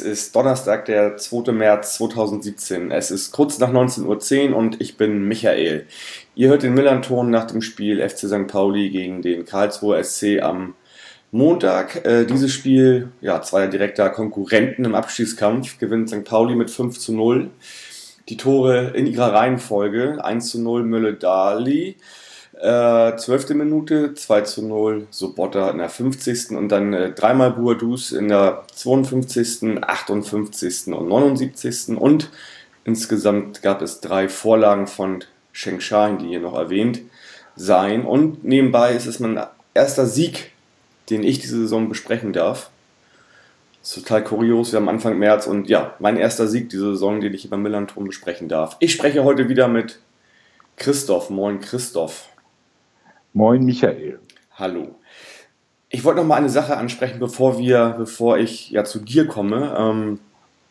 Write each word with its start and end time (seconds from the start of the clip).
es 0.00 0.06
ist 0.06 0.34
Donnerstag, 0.34 0.86
der 0.86 1.18
2. 1.18 1.52
März 1.52 1.96
2017. 1.96 2.90
Es 2.90 3.10
ist 3.10 3.32
kurz 3.32 3.58
nach 3.58 3.70
19.10 3.70 4.50
Uhr 4.50 4.56
und 4.56 4.80
ich 4.80 4.96
bin 4.96 5.28
Michael. 5.28 5.86
Ihr 6.34 6.48
hört 6.48 6.62
den 6.62 6.72
Millanton 6.72 7.28
nach 7.28 7.46
dem 7.46 7.60
Spiel 7.60 8.00
FC 8.00 8.20
St. 8.20 8.46
Pauli 8.46 8.88
gegen 8.88 9.20
den 9.20 9.44
Karlsruher 9.44 10.02
SC 10.02 10.40
am 10.40 10.74
Montag. 11.32 12.06
Äh, 12.06 12.24
dieses 12.24 12.50
Spiel, 12.50 13.10
ja, 13.20 13.42
zweier 13.42 13.68
direkter 13.68 14.08
Konkurrenten 14.08 14.86
im 14.86 14.94
Abstiegskampf, 14.94 15.78
gewinnt 15.78 16.08
St. 16.08 16.24
Pauli 16.24 16.54
mit 16.54 16.70
5 16.70 16.98
zu 16.98 17.12
0. 17.12 17.50
Die 18.30 18.38
Tore 18.38 18.92
in 18.94 19.06
ihrer 19.06 19.34
Reihenfolge 19.34 20.24
1 20.24 20.48
zu 20.48 20.62
0 20.62 20.82
Mülle-Dali, 20.84 21.96
äh, 22.60 23.16
12. 23.16 23.50
Minute, 23.50 24.14
2 24.14 24.40
zu 24.42 24.66
0 24.66 25.06
Sobotta 25.10 25.70
in 25.70 25.78
der 25.78 25.88
50. 25.88 26.50
und 26.50 26.68
dann 26.68 26.92
äh, 26.92 27.12
dreimal 27.12 27.52
Buadus 27.52 28.12
in 28.12 28.28
der 28.28 28.64
52., 28.74 29.82
58. 29.82 30.88
und 30.88 31.08
79. 31.08 31.96
Und 31.96 32.30
insgesamt 32.84 33.62
gab 33.62 33.82
es 33.82 34.00
drei 34.00 34.28
Vorlagen 34.28 34.86
von 34.86 35.24
Sheng 35.52 35.80
Shahin, 35.80 36.18
die 36.18 36.28
hier 36.28 36.40
noch 36.40 36.56
erwähnt 36.56 37.00
sein. 37.56 38.04
Und 38.04 38.44
nebenbei 38.44 38.94
ist 38.94 39.06
es 39.06 39.20
mein 39.20 39.40
erster 39.74 40.06
Sieg, 40.06 40.52
den 41.08 41.22
ich 41.22 41.40
diese 41.40 41.58
Saison 41.62 41.88
besprechen 41.88 42.32
darf. 42.32 42.70
Das 43.80 43.96
ist 43.96 44.06
total 44.06 44.22
kurios, 44.22 44.72
wir 44.72 44.78
haben 44.78 44.90
Anfang 44.90 45.18
März 45.18 45.46
und 45.46 45.68
ja, 45.70 45.94
mein 46.00 46.18
erster 46.18 46.46
Sieg 46.46 46.68
diese 46.68 46.90
Saison, 46.90 47.20
den 47.20 47.32
ich 47.32 47.48
beim 47.48 47.62
Millanton 47.62 48.04
besprechen 48.04 48.48
darf. 48.48 48.76
Ich 48.80 48.92
spreche 48.92 49.24
heute 49.24 49.48
wieder 49.48 49.68
mit 49.68 50.00
Christoph. 50.76 51.30
Moin 51.30 51.60
Christoph. 51.60 52.29
Moin 53.32 53.64
Michael. 53.64 54.18
Hallo. 54.56 54.96
Ich 55.88 56.02
wollte 56.02 56.20
noch 56.20 56.26
mal 56.26 56.34
eine 56.34 56.48
Sache 56.48 56.76
ansprechen, 56.76 57.20
bevor 57.20 57.58
wir, 57.60 57.94
bevor 57.96 58.38
ich 58.38 58.70
ja 58.70 58.82
zu 58.82 58.98
dir 58.98 59.28
komme. 59.28 59.76
Ähm, 59.78 60.18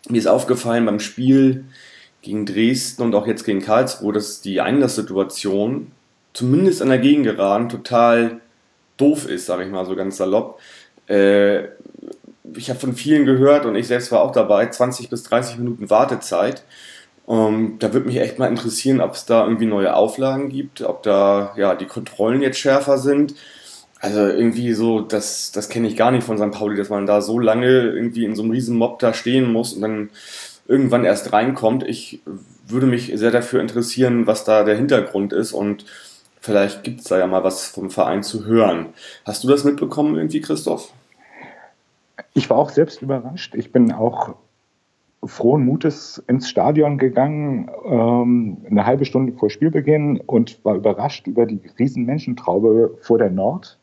mir 0.10 0.18
ist 0.18 0.28
aufgefallen 0.28 0.86
beim 0.86 1.00
Spiel 1.00 1.64
gegen 2.22 2.46
Dresden 2.46 3.04
und 3.04 3.16
auch 3.16 3.28
jetzt 3.28 3.46
gegen 3.46 3.62
Karlsruhe, 3.62 4.12
dass 4.12 4.42
die 4.42 4.60
Einlasssituation 4.60 5.92
zumindest 6.34 6.82
an 6.82 6.90
der 6.90 7.00
Gegengeraden 7.00 7.70
total 7.70 8.42
doof 8.98 9.26
ist, 9.26 9.46
sage 9.46 9.64
ich 9.64 9.72
mal 9.72 9.86
so 9.86 9.96
ganz 9.96 10.18
salopp. 10.18 10.60
Äh, 11.08 11.64
ich 12.56 12.70
habe 12.70 12.80
von 12.80 12.94
vielen 12.94 13.26
gehört 13.26 13.66
und 13.66 13.76
ich 13.76 13.88
selbst 13.88 14.12
war 14.12 14.22
auch 14.22 14.34
dabei, 14.34 14.66
20 14.66 15.10
bis 15.10 15.24
30 15.24 15.60
Minuten 15.60 15.90
Wartezeit. 15.90 16.64
Ähm, 17.30 17.76
da 17.78 17.94
würde 17.94 18.08
mich 18.08 18.18
echt 18.18 18.40
mal 18.40 18.48
interessieren, 18.48 19.02
ob 19.02 19.14
es 19.14 19.26
da 19.26 19.46
irgendwie 19.46 19.68
neue 19.68 19.96
Auflagen 19.96 20.50
gibt, 20.50 20.82
ob 20.82 21.04
da 21.04 21.54
ja 21.56 21.76
die 21.76 21.86
Kontrollen 21.86 22.42
jetzt 22.42 22.58
schärfer 22.58 22.98
sind. 22.98 23.36
Also 24.00 24.22
irgendwie 24.22 24.74
so, 24.74 25.02
das, 25.02 25.52
das 25.52 25.70
kenne 25.70 25.88
ich 25.88 25.96
gar 25.96 26.10
nicht 26.10 26.24
von 26.24 26.38
St. 26.38 26.52
Pauli, 26.52 26.76
dass 26.76 26.90
man 26.90 27.06
da 27.06 27.22
so 27.22 27.38
lange 27.38 27.68
irgendwie 27.68 28.26
in 28.26 28.36
so 28.36 28.42
einem 28.42 28.52
riesen 28.52 28.78
Mob 28.78 28.98
da 29.00 29.14
stehen 29.14 29.52
muss 29.52 29.74
und 29.74 29.82
dann 29.82 30.10
irgendwann 30.68 31.04
erst 31.04 31.32
reinkommt. 31.32 31.84
Ich 31.84 32.22
würde 32.68 32.88
mich 32.88 33.12
sehr 33.14 33.32
dafür 33.32 33.62
interessieren, 33.62 34.26
was 34.26 34.44
da 34.44 34.64
der 34.64 34.78
Hintergrund 34.78 35.34
ist 35.34 35.52
und 35.52 35.86
vielleicht 36.40 36.84
gibt 36.84 37.02
es 37.02 37.08
da 37.08 37.20
ja 37.20 37.28
mal 37.28 37.44
was 37.44 37.68
vom 37.68 37.90
Verein 37.92 38.24
zu 38.24 38.46
hören. 38.46 38.88
Hast 39.26 39.44
du 39.44 39.48
das 39.48 39.64
mitbekommen 39.64 40.16
irgendwie, 40.16 40.42
Christoph? 40.42 40.94
Ich 42.34 42.50
war 42.50 42.58
auch 42.58 42.70
selbst 42.70 43.02
überrascht. 43.02 43.54
Ich 43.56 43.72
bin 43.72 43.92
auch 43.92 44.36
frohen 45.24 45.66
Mutes 45.66 46.24
ins 46.28 46.50
Stadion 46.50 46.98
gegangen, 46.98 47.70
ähm, 47.86 48.58
eine 48.70 48.86
halbe 48.86 49.06
Stunde 49.06 49.34
vor 49.34 49.50
Spielbeginn 49.50 50.22
und 50.26 50.64
war 50.64 50.76
überrascht 50.76 51.28
über 51.28 51.46
die 51.46 51.62
riesen 51.78 52.06
Menschentraube 52.06 52.98
vor 53.02 53.18
der 53.18 53.30
Nord. 53.30 53.78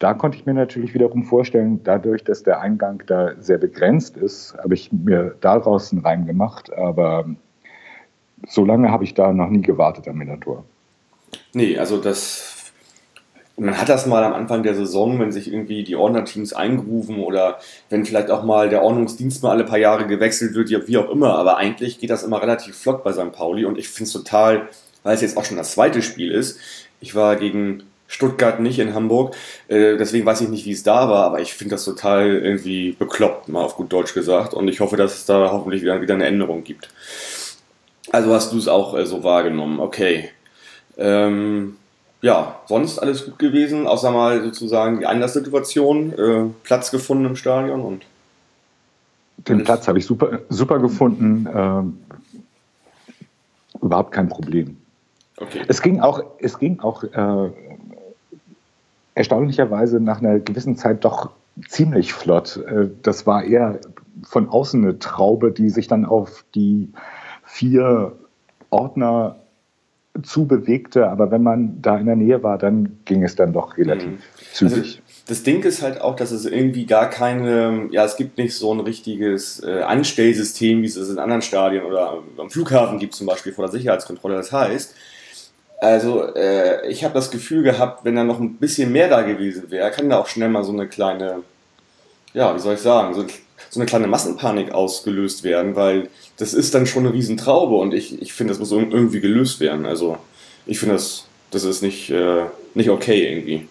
Da 0.00 0.12
konnte 0.12 0.36
ich 0.36 0.44
mir 0.44 0.54
natürlich 0.54 0.92
wiederum 0.92 1.22
vorstellen, 1.22 1.80
dadurch, 1.84 2.24
dass 2.24 2.42
der 2.42 2.60
Eingang 2.60 3.02
da 3.06 3.32
sehr 3.38 3.58
begrenzt 3.58 4.16
ist, 4.16 4.56
habe 4.62 4.74
ich 4.74 4.92
mir 4.92 5.36
daraus 5.40 5.92
einen 5.92 6.02
Reim 6.02 6.26
gemacht, 6.26 6.72
aber 6.72 7.26
so 8.46 8.64
lange 8.64 8.90
habe 8.90 9.04
ich 9.04 9.14
da 9.14 9.32
noch 9.32 9.48
nie 9.48 9.62
gewartet 9.62 10.08
am 10.08 10.18
Millantor. 10.18 10.64
Nee, 11.52 11.78
also 11.78 12.00
das 12.00 12.53
man 13.56 13.78
hat 13.78 13.88
das 13.88 14.06
mal 14.06 14.24
am 14.24 14.32
Anfang 14.32 14.62
der 14.62 14.74
Saison, 14.74 15.20
wenn 15.20 15.30
sich 15.30 15.52
irgendwie 15.52 15.84
die 15.84 15.94
Ordnerteams 15.94 16.52
eingrooven 16.52 17.20
oder 17.20 17.58
wenn 17.88 18.04
vielleicht 18.04 18.30
auch 18.30 18.42
mal 18.42 18.68
der 18.68 18.82
Ordnungsdienst 18.82 19.42
mal 19.42 19.50
alle 19.50 19.64
paar 19.64 19.78
Jahre 19.78 20.06
gewechselt 20.06 20.54
wird, 20.54 20.70
wie 20.88 20.98
auch 20.98 21.08
immer. 21.08 21.36
Aber 21.36 21.56
eigentlich 21.56 22.00
geht 22.00 22.10
das 22.10 22.24
immer 22.24 22.42
relativ 22.42 22.76
flott 22.76 23.04
bei 23.04 23.12
St. 23.12 23.32
Pauli 23.32 23.64
und 23.64 23.78
ich 23.78 23.88
finde 23.88 24.08
es 24.08 24.12
total, 24.12 24.68
weil 25.04 25.14
es 25.14 25.20
jetzt 25.20 25.36
auch 25.36 25.44
schon 25.44 25.56
das 25.56 25.72
zweite 25.72 26.02
Spiel 26.02 26.32
ist. 26.32 26.58
Ich 27.00 27.14
war 27.14 27.36
gegen 27.36 27.84
Stuttgart 28.08 28.60
nicht 28.60 28.78
in 28.80 28.94
Hamburg, 28.94 29.34
äh, 29.68 29.96
deswegen 29.96 30.26
weiß 30.26 30.40
ich 30.42 30.48
nicht, 30.48 30.66
wie 30.66 30.72
es 30.72 30.82
da 30.82 31.08
war, 31.08 31.24
aber 31.24 31.40
ich 31.40 31.54
finde 31.54 31.76
das 31.76 31.84
total 31.84 32.28
irgendwie 32.28 32.92
bekloppt, 32.92 33.48
mal 33.48 33.62
auf 33.62 33.76
gut 33.76 33.92
Deutsch 33.92 34.14
gesagt. 34.14 34.52
Und 34.54 34.68
ich 34.68 34.80
hoffe, 34.80 34.96
dass 34.96 35.14
es 35.14 35.26
da 35.26 35.50
hoffentlich 35.52 35.82
wieder, 35.82 36.00
wieder 36.00 36.14
eine 36.14 36.26
Änderung 36.26 36.64
gibt. 36.64 36.88
Also 38.10 38.32
hast 38.34 38.52
du 38.52 38.58
es 38.58 38.68
auch 38.68 38.94
äh, 38.96 39.06
so 39.06 39.22
wahrgenommen, 39.22 39.80
okay. 39.80 40.30
Ähm, 40.96 41.76
ja, 42.24 42.58
sonst 42.64 42.98
alles 42.98 43.26
gut 43.26 43.38
gewesen, 43.38 43.86
außer 43.86 44.10
mal 44.10 44.42
sozusagen 44.42 45.00
die 45.00 45.06
Einlasssituation, 45.06 46.12
äh, 46.18 46.44
Platz 46.62 46.90
gefunden 46.90 47.26
im 47.26 47.36
Stadion 47.36 47.82
und. 47.82 48.06
Den 49.36 49.62
Platz 49.62 49.86
habe 49.88 49.98
ich 49.98 50.06
super, 50.06 50.40
super 50.48 50.78
gefunden. 50.78 51.46
Ähm, 51.54 51.98
überhaupt 53.82 54.12
kein 54.12 54.30
Problem. 54.30 54.78
Okay. 55.36 55.64
Es 55.68 55.82
ging 55.82 56.00
auch, 56.00 56.22
es 56.38 56.58
ging 56.58 56.80
auch 56.80 57.04
äh, 57.04 57.50
erstaunlicherweise 59.14 60.00
nach 60.00 60.20
einer 60.20 60.38
gewissen 60.38 60.78
Zeit 60.78 61.04
doch 61.04 61.32
ziemlich 61.68 62.14
flott. 62.14 62.56
Äh, 62.56 62.88
das 63.02 63.26
war 63.26 63.44
eher 63.44 63.80
von 64.22 64.48
außen 64.48 64.82
eine 64.82 64.98
Traube, 64.98 65.52
die 65.52 65.68
sich 65.68 65.88
dann 65.88 66.06
auf 66.06 66.46
die 66.54 66.90
vier 67.42 68.12
Ordner 68.70 69.36
zubewegte, 70.22 71.08
aber 71.08 71.30
wenn 71.30 71.42
man 71.42 71.82
da 71.82 71.98
in 71.98 72.06
der 72.06 72.16
Nähe 72.16 72.42
war, 72.42 72.56
dann 72.58 72.98
ging 73.04 73.24
es 73.24 73.34
dann 73.34 73.52
doch 73.52 73.76
relativ 73.76 74.08
mhm. 74.08 74.18
zügig. 74.52 74.76
Also 74.76 74.98
das 75.26 75.42
Ding 75.42 75.62
ist 75.62 75.82
halt 75.82 76.00
auch, 76.00 76.16
dass 76.16 76.30
es 76.30 76.44
irgendwie 76.44 76.86
gar 76.86 77.08
keine, 77.08 77.88
ja, 77.90 78.04
es 78.04 78.16
gibt 78.16 78.36
nicht 78.36 78.54
so 78.54 78.72
ein 78.72 78.80
richtiges 78.80 79.62
äh, 79.64 79.80
Anstellsystem, 79.80 80.82
wie 80.82 80.86
es 80.86 80.96
es 80.96 81.10
in 81.10 81.18
anderen 81.18 81.42
Stadien 81.42 81.84
oder 81.84 82.22
am 82.36 82.50
Flughafen 82.50 82.98
gibt 82.98 83.14
zum 83.14 83.26
Beispiel 83.26 83.52
vor 83.52 83.64
der 83.64 83.72
Sicherheitskontrolle. 83.72 84.36
Das 84.36 84.52
heißt, 84.52 84.94
also 85.80 86.34
äh, 86.34 86.86
ich 86.88 87.04
habe 87.04 87.14
das 87.14 87.30
Gefühl 87.30 87.62
gehabt, 87.62 88.04
wenn 88.04 88.16
da 88.16 88.24
noch 88.24 88.38
ein 88.38 88.56
bisschen 88.56 88.92
mehr 88.92 89.08
da 89.08 89.22
gewesen 89.22 89.70
wäre, 89.70 89.90
kann 89.90 90.10
da 90.10 90.18
auch 90.18 90.28
schnell 90.28 90.50
mal 90.50 90.62
so 90.62 90.72
eine 90.72 90.86
kleine, 90.86 91.42
ja, 92.34 92.54
wie 92.54 92.60
soll 92.60 92.74
ich 92.74 92.80
sagen, 92.80 93.14
so, 93.14 93.24
so 93.74 93.80
eine 93.80 93.86
kleine 93.86 94.06
Massenpanik 94.06 94.70
ausgelöst 94.72 95.42
werden, 95.42 95.74
weil 95.74 96.08
das 96.36 96.54
ist 96.54 96.74
dann 96.74 96.86
schon 96.86 97.04
eine 97.04 97.12
Riesentraube 97.12 97.74
und 97.74 97.92
ich, 97.92 98.22
ich 98.22 98.32
finde, 98.32 98.52
das 98.52 98.60
muss 98.60 98.70
irgendwie 98.70 99.20
gelöst 99.20 99.58
werden. 99.58 99.84
Also 99.84 100.16
ich 100.64 100.78
finde, 100.78 100.94
das, 100.94 101.26
das 101.50 101.64
ist 101.64 101.82
nicht, 101.82 102.08
äh, 102.10 102.44
nicht 102.74 102.88
okay 102.88 103.28
irgendwie. 103.28 103.68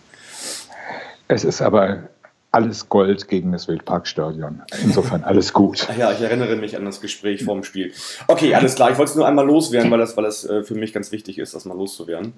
Es 1.30 1.46
ist 1.46 1.62
aber 1.62 2.10
alles 2.52 2.90
Gold 2.90 3.30
gegen 3.30 3.54
das 3.54 3.70
Wildparkstadion. 3.70 4.62
Insofern 4.84 5.24
alles 5.24 5.54
gut. 5.54 5.88
Ach 5.90 5.98
ja, 5.98 6.12
ich 6.12 6.20
erinnere 6.20 6.58
mich 6.58 6.76
an 6.76 6.84
das 6.84 7.00
Gespräch 7.00 7.46
vorm 7.46 7.64
Spiel. 7.64 7.94
Okay, 8.28 8.54
alles 8.54 8.76
klar. 8.76 8.92
Ich 8.92 8.98
wollte 8.98 9.12
es 9.12 9.16
nur 9.16 9.26
einmal 9.26 9.46
loswerden, 9.46 9.90
weil 9.90 10.00
das, 10.00 10.18
weil 10.18 10.26
das 10.26 10.44
äh, 10.44 10.64
für 10.64 10.76
mich 10.76 10.92
ganz 10.92 11.14
wichtig 11.14 11.40
ist, 11.40 11.56
das 11.56 11.64
mal 11.64 11.78
loszuwerden. 11.78 12.34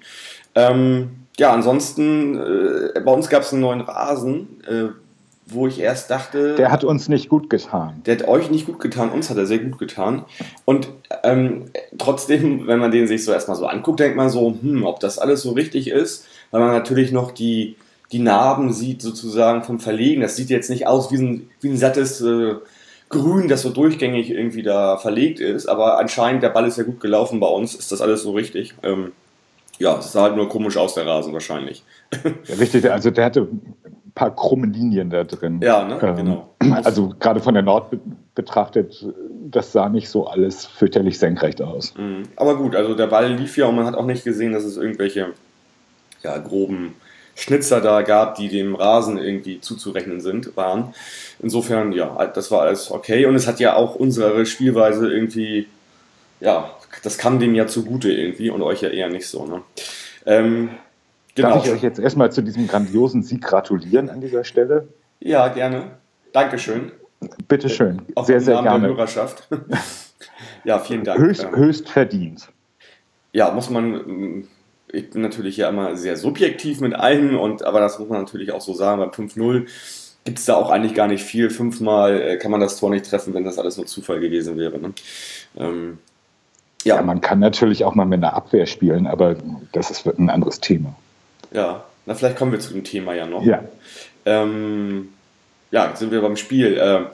Ähm, 0.54 1.26
ja, 1.36 1.52
ansonsten, 1.52 2.36
äh, 2.94 3.00
bei 3.00 3.12
uns 3.12 3.28
gab 3.28 3.42
es 3.42 3.52
einen 3.52 3.60
neuen 3.60 3.80
Rasen. 3.80 4.62
Äh, 4.66 5.05
wo 5.46 5.68
ich 5.68 5.80
erst 5.80 6.10
dachte. 6.10 6.56
Der 6.56 6.72
hat 6.72 6.82
uns 6.82 7.08
nicht 7.08 7.28
gut 7.28 7.48
getan. 7.48 8.02
Der 8.04 8.18
hat 8.18 8.28
euch 8.28 8.50
nicht 8.50 8.66
gut 8.66 8.80
getan, 8.80 9.10
uns 9.10 9.30
hat 9.30 9.36
er 9.36 9.46
sehr 9.46 9.60
gut 9.60 9.78
getan. 9.78 10.24
Und 10.64 10.88
ähm, 11.22 11.66
trotzdem, 11.98 12.66
wenn 12.66 12.80
man 12.80 12.90
den 12.90 13.06
sich 13.06 13.24
so 13.24 13.32
erstmal 13.32 13.56
so 13.56 13.66
anguckt, 13.66 14.00
denkt 14.00 14.16
man 14.16 14.28
so, 14.28 14.56
hm, 14.60 14.84
ob 14.84 14.98
das 14.98 15.18
alles 15.18 15.42
so 15.42 15.52
richtig 15.52 15.88
ist, 15.88 16.26
weil 16.50 16.60
man 16.60 16.72
natürlich 16.72 17.12
noch 17.12 17.30
die, 17.30 17.76
die 18.10 18.18
Narben 18.18 18.72
sieht, 18.72 19.00
sozusagen 19.02 19.62
vom 19.62 19.78
Verlegen. 19.78 20.20
Das 20.20 20.34
sieht 20.34 20.50
jetzt 20.50 20.68
nicht 20.68 20.88
aus 20.88 21.12
wie 21.12 21.18
ein, 21.18 21.50
wie 21.60 21.68
ein 21.68 21.76
sattes 21.76 22.20
äh, 22.20 22.56
Grün, 23.08 23.46
das 23.46 23.62
so 23.62 23.70
durchgängig 23.70 24.30
irgendwie 24.30 24.64
da 24.64 24.96
verlegt 24.96 25.38
ist, 25.38 25.66
aber 25.68 25.98
anscheinend, 25.98 26.42
der 26.42 26.48
Ball 26.48 26.66
ist 26.66 26.76
ja 26.76 26.82
gut 26.82 27.00
gelaufen 27.00 27.38
bei 27.38 27.46
uns, 27.46 27.76
ist 27.76 27.92
das 27.92 28.00
alles 28.00 28.22
so 28.22 28.32
richtig. 28.32 28.74
Ähm, 28.82 29.12
ja, 29.78 29.98
es 29.98 30.10
sah 30.10 30.22
halt 30.22 30.36
nur 30.36 30.48
komisch 30.48 30.76
aus, 30.76 30.94
der 30.94 31.06
Rasen 31.06 31.32
wahrscheinlich. 31.32 31.84
Ja, 32.48 32.54
richtig, 32.58 32.90
also 32.90 33.10
der 33.12 33.26
hatte 33.26 33.48
paar 34.16 34.34
krumme 34.34 34.66
Linien 34.66 35.10
da 35.10 35.22
drin. 35.22 35.60
Ja, 35.62 35.84
ne? 35.84 36.00
Ähm, 36.02 36.16
genau. 36.16 36.54
Also 36.82 37.14
gerade 37.20 37.38
von 37.38 37.54
der 37.54 37.62
Nord 37.62 37.96
betrachtet, 38.34 39.06
das 39.48 39.70
sah 39.70 39.88
nicht 39.88 40.08
so 40.08 40.26
alles 40.26 40.66
fürchterlich 40.66 41.20
senkrecht 41.20 41.62
aus. 41.62 41.94
Mhm. 41.96 42.24
Aber 42.34 42.56
gut, 42.56 42.74
also 42.74 42.94
der 42.94 43.06
Ball 43.06 43.32
lief 43.32 43.56
ja 43.56 43.66
und 43.66 43.76
man 43.76 43.86
hat 43.86 43.94
auch 43.94 44.06
nicht 44.06 44.24
gesehen, 44.24 44.52
dass 44.52 44.64
es 44.64 44.76
irgendwelche 44.76 45.28
ja, 46.24 46.38
groben 46.38 46.96
Schnitzer 47.36 47.80
da 47.80 48.02
gab, 48.02 48.34
die 48.34 48.48
dem 48.48 48.74
Rasen 48.74 49.18
irgendwie 49.18 49.60
zuzurechnen 49.60 50.20
sind, 50.20 50.56
waren. 50.56 50.94
Insofern, 51.38 51.92
ja, 51.92 52.26
das 52.26 52.50
war 52.50 52.62
alles 52.62 52.90
okay. 52.90 53.26
Und 53.26 53.36
es 53.36 53.46
hat 53.46 53.60
ja 53.60 53.76
auch 53.76 53.94
unsere 53.94 54.46
Spielweise 54.46 55.12
irgendwie 55.12 55.68
ja, 56.40 56.70
das 57.02 57.18
kam 57.18 57.38
dem 57.38 57.54
ja 57.54 57.66
zugute 57.66 58.10
irgendwie 58.10 58.50
und 58.50 58.62
euch 58.62 58.82
ja 58.82 58.88
eher 58.88 59.08
nicht 59.08 59.26
so. 59.26 59.46
Ne? 59.46 59.62
Ähm, 60.26 60.70
genau. 61.36 61.54
Darf 61.54 61.66
ich 61.66 61.72
euch 61.72 61.82
jetzt 61.82 61.98
erstmal 61.98 62.32
zu 62.32 62.42
diesem 62.42 62.66
grandiosen 62.66 63.22
Sieg 63.22 63.42
gratulieren 63.42 64.10
an 64.10 64.20
dieser 64.20 64.44
Stelle? 64.44 64.88
Ja, 65.20 65.48
gerne. 65.48 65.92
Dankeschön. 66.32 66.92
Bitteschön. 67.48 68.02
Auch 68.14 68.26
sehr, 68.26 68.40
sehr 68.40 68.60
gerne. 68.62 68.88
Der 68.88 68.96
Hörerschaft. 68.96 69.48
ja, 70.64 70.78
vielen 70.78 71.04
Dank. 71.04 71.18
Höchst, 71.18 71.48
höchst 71.50 71.88
verdient. 71.88 72.48
Ja, 73.32 73.50
muss 73.50 73.70
man. 73.70 74.46
Ich 74.92 75.10
bin 75.10 75.22
natürlich 75.22 75.56
ja 75.56 75.68
immer 75.68 75.96
sehr 75.96 76.16
subjektiv 76.16 76.80
mit 76.80 76.94
allen, 76.94 77.36
und, 77.36 77.64
aber 77.64 77.80
das 77.80 77.98
muss 77.98 78.08
man 78.08 78.20
natürlich 78.20 78.52
auch 78.52 78.60
so 78.60 78.72
sagen. 78.72 79.00
Beim 79.00 79.10
5-0 79.10 79.66
gibt 80.24 80.38
es 80.38 80.44
da 80.44 80.54
auch 80.54 80.70
eigentlich 80.70 80.94
gar 80.94 81.08
nicht 81.08 81.24
viel. 81.24 81.50
Fünfmal 81.50 82.20
äh, 82.20 82.36
kann 82.36 82.50
man 82.50 82.60
das 82.60 82.78
Tor 82.78 82.90
nicht 82.90 83.08
treffen, 83.08 83.34
wenn 83.34 83.44
das 83.44 83.58
alles 83.58 83.76
nur 83.76 83.86
Zufall 83.86 84.20
gewesen 84.20 84.56
wäre. 84.56 84.78
Ne? 84.78 84.92
Ähm, 85.56 85.98
ja. 86.84 86.96
ja. 86.96 87.02
man 87.02 87.20
kann 87.20 87.38
natürlich 87.40 87.84
auch 87.84 87.94
mal 87.94 88.04
mit 88.04 88.22
einer 88.22 88.34
Abwehr 88.34 88.66
spielen, 88.66 89.06
aber 89.06 89.36
das 89.72 89.90
ist 89.90 90.06
ein 90.06 90.30
anderes 90.30 90.60
Thema. 90.60 90.94
Ja, 91.56 91.84
na, 92.04 92.14
vielleicht 92.14 92.36
kommen 92.36 92.52
wir 92.52 92.60
zu 92.60 92.74
dem 92.74 92.84
Thema 92.84 93.14
ja 93.14 93.26
noch. 93.26 93.42
Ja. 93.42 93.64
Ähm, 94.26 95.08
ja, 95.70 95.96
sind 95.96 96.12
wir 96.12 96.20
beim 96.20 96.36
Spiel. 96.36 96.76
Äh, 96.76 97.06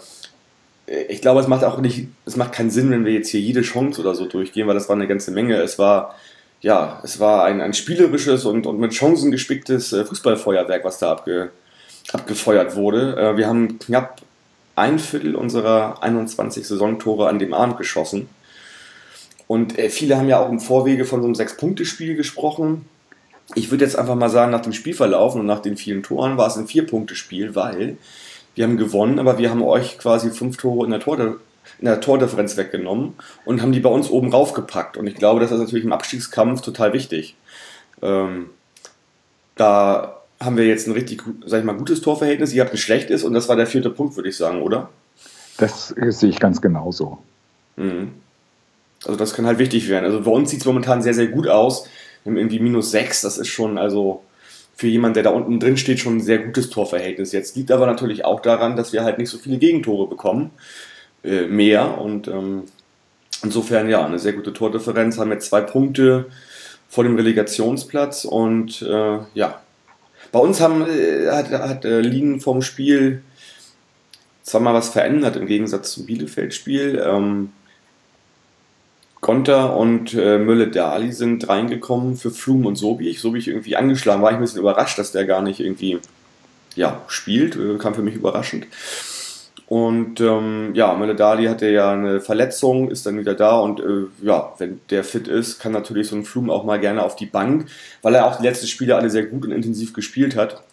ich 1.09 1.21
glaube, 1.21 1.41
es 1.41 1.47
macht 1.47 1.65
auch 1.65 1.79
nicht, 1.79 2.09
es 2.27 2.37
macht 2.37 2.53
keinen 2.53 2.71
Sinn, 2.71 2.91
wenn 2.91 3.05
wir 3.05 3.13
jetzt 3.13 3.29
hier 3.29 3.41
jede 3.41 3.63
Chance 3.63 4.01
oder 4.01 4.17
so 4.17 4.27
durchgehen, 4.27 4.67
weil 4.67 4.75
das 4.75 4.89
war 4.89 4.97
eine 4.97 5.07
ganze 5.07 5.31
Menge. 5.31 5.57
Es 5.57 5.79
war, 5.79 6.17
ja, 6.61 7.01
es 7.05 7.21
war 7.21 7.45
ein, 7.45 7.61
ein 7.61 7.73
spielerisches 7.73 8.45
und, 8.45 8.67
und 8.67 8.81
mit 8.81 8.93
Chancen 8.93 9.31
gespicktes 9.31 9.93
äh, 9.93 10.05
Fußballfeuerwerk, 10.05 10.85
was 10.85 10.99
da 10.99 11.13
abge, 11.13 11.51
abgefeuert 12.13 12.75
wurde. 12.75 13.17
Äh, 13.17 13.37
wir 13.37 13.47
haben 13.47 13.79
knapp 13.79 14.21
ein 14.75 14.99
Viertel 14.99 15.37
unserer 15.37 16.03
21 16.03 16.67
Saisontore 16.67 17.29
an 17.29 17.39
dem 17.39 17.55
Abend 17.55 17.79
geschossen. 17.79 18.29
Und 19.47 19.79
äh, 19.79 19.89
viele 19.89 20.17
haben 20.17 20.29
ja 20.29 20.41
auch 20.41 20.51
im 20.51 20.61
Vorwege 20.61 21.05
von 21.05 21.21
so 21.21 21.27
einem 21.27 21.37
Sechs-Punkte-Spiel 21.37 22.17
gesprochen. 22.17 22.87
Ich 23.55 23.71
würde 23.71 23.85
jetzt 23.85 23.99
einfach 23.99 24.15
mal 24.15 24.31
sagen, 24.31 24.51
nach 24.51 24.63
dem 24.63 24.73
Spielverlauf 24.73 25.35
und 25.35 25.47
nach 25.47 25.61
den 25.61 25.77
vielen 25.77 26.03
Toren 26.03 26.37
war 26.37 26.49
es 26.49 26.57
ein 26.57 26.67
Vier-Punkte-Spiel, 26.67 27.55
weil 27.55 27.97
wir 28.55 28.65
haben 28.65 28.77
gewonnen, 28.77 29.19
aber 29.19 29.39
wir 29.39 29.51
haben 29.51 29.63
euch 29.63 29.99
quasi 29.99 30.31
fünf 30.31 30.57
Tore 30.57 30.85
in 30.85 30.91
der, 30.91 31.01
Torde, 31.01 31.37
in 31.79 31.87
der 31.87 32.01
Tordifferenz 32.01 32.57
weggenommen 32.57 33.15
und 33.45 33.63
haben 33.63 33.73
die 33.73 33.81
bei 33.81 33.91
uns 33.91 34.11
oben 34.11 34.31
raufgepackt. 34.31 34.97
Und 34.97 35.07
ich 35.07 35.15
glaube, 35.15 35.41
das 35.41 35.51
ist 35.51 35.59
natürlich 35.59 35.85
im 35.85 35.93
Abstiegskampf 35.93 36.61
total 36.61 36.93
wichtig. 36.93 37.37
Ähm, 38.01 38.51
da 39.57 40.23
haben 40.41 40.57
wir 40.57 40.67
jetzt 40.67 40.87
ein 40.87 40.93
richtig, 40.93 41.23
sag 41.47 41.61
ich 41.61 41.65
mal, 41.65 41.77
gutes 41.77 42.01
Torverhältnis. 42.01 42.53
Ihr 42.53 42.63
habt 42.63 42.73
ein 42.73 42.79
schlechtes 42.79 43.23
und 43.25 43.33
das 43.35 43.49
war 43.49 43.57
der 43.57 43.67
vierte 43.67 43.91
Punkt, 43.91 44.17
würde 44.17 44.29
ich 44.29 44.37
sagen, 44.37 44.63
oder? 44.63 44.91
Das 45.59 45.89
sehe 45.89 46.31
ich 46.31 46.41
ganz 46.41 46.61
genauso. 46.61 47.19
Mhm. 47.77 48.13
Also 49.05 49.19
das 49.19 49.35
kann 49.35 49.47
halt 49.47 49.59
wichtig 49.59 49.89
werden. 49.89 50.05
Also 50.05 50.23
bei 50.23 50.31
uns 50.31 50.51
sieht 50.51 50.61
es 50.61 50.67
momentan 50.67 51.03
sehr, 51.03 51.15
sehr 51.15 51.29
gut 51.29 51.49
aus. 51.49 51.87
Haben 52.25 52.37
irgendwie 52.37 52.61
minus 52.61 52.91
sechs. 52.91 53.23
Das 53.23 53.39
ist 53.39 53.49
schon, 53.49 53.79
also 53.79 54.23
für 54.75 54.87
jemanden, 54.87 55.15
der 55.15 55.23
da 55.25 55.31
unten 55.31 55.61
drin 55.61 55.77
steht, 55.77 56.01
schon 56.01 56.17
ein 56.17 56.21
sehr 56.21 56.39
gutes 56.39 56.71
Torverhältnis. 56.71 57.33
Jetzt 57.33 57.57
liegt 57.57 57.71
aber 57.71 57.87
natürlich 57.87 58.25
auch 58.25 58.41
daran, 58.41 58.77
dass 58.77 58.93
wir 58.93 59.05
halt 59.05 59.19
nicht 59.19 59.31
so 59.31 59.39
viele 59.39 59.59
Gegentore 59.59 60.09
bekommen. 60.09 60.51
Äh, 61.25 61.47
mehr. 61.47 61.99
Und 61.99 62.29
ähm, 62.29 62.65
insofern 63.43 63.89
ja, 63.89 64.05
eine 64.05 64.19
sehr 64.19 64.33
gute 64.33 64.53
Tordifferenz. 64.53 65.19
Haben 65.19 65.33
jetzt 65.33 65.49
zwei 65.49 65.61
Punkte 65.61 66.27
vor 66.89 67.05
dem 67.05 67.17
Relegationsplatz 67.17 68.25
und 68.25 68.83
äh, 68.83 69.19
ja, 69.35 69.63
bei 70.31 70.39
uns 70.39 70.61
haben, 70.61 70.87
äh, 70.89 71.29
hat, 71.31 71.51
hat 71.51 71.85
äh, 71.85 72.01
Lien 72.01 72.41
vom 72.41 72.63
Spiel 72.63 73.23
zwar 74.43 74.63
was 74.75 74.91
verändert 74.91 75.37
im 75.37 75.47
Gegensatz 75.47 75.93
zum 75.93 76.07
Bielefeld-Spiel. 76.07 77.03
Ähm, 77.05 77.53
Konter 79.23 79.77
und 79.77 80.15
äh, 80.15 80.37
Mülle-Dali 80.37 81.13
sind 81.13 81.49
reingekommen 81.49 82.17
für 82.17 82.33
Flum 82.33 82.67
und 82.67 82.75
Sobich. 82.75 83.21
Sobich 83.21 83.47
irgendwie 83.47 83.77
angeschlagen, 83.77 84.21
war 84.21 84.33
ich 84.33 84.37
ein 84.37 84.43
bisschen 84.43 84.59
überrascht, 84.59 84.99
dass 84.99 85.13
der 85.13 85.25
gar 85.25 85.43
nicht 85.43 85.61
irgendwie 85.61 86.01
ja, 86.75 87.03
spielt. 87.07 87.55
Äh, 87.55 87.79
kam 87.79 87.95
für 87.95 88.03
mich 88.03 88.17
überraschend. 88.17 88.67
Und 89.69 90.21
ähm, 90.21 90.73
ja, 90.75 90.93
Meledali 90.95 91.47
hatte 91.47 91.71
ja 91.71 91.93
eine 91.93 92.21
Verletzung, 92.21 92.91
ist 92.91 93.07
dann 93.07 93.17
wieder 93.17 93.35
da 93.35 93.61
und 93.61 93.79
äh, 93.79 94.07
ja, 94.23 94.53
wenn 94.59 94.81
der 94.91 95.05
fit 95.05 95.29
ist, 95.29 95.61
kann 95.61 95.71
natürlich 95.71 96.09
so 96.09 96.17
ein 96.17 96.25
Flum 96.25 96.51
auch 96.51 96.65
mal 96.65 96.81
gerne 96.81 97.05
auf 97.05 97.15
die 97.15 97.27
Bank, 97.27 97.67
weil 98.03 98.17
er 98.17 98.27
auch 98.27 98.39
die 98.39 98.43
letzten 98.43 98.67
Spiele 98.67 98.97
alle 98.97 99.09
sehr 99.09 99.25
gut 99.25 99.45
und 99.45 99.53
intensiv 99.53 99.93
gespielt 99.93 100.35
hat. 100.35 100.65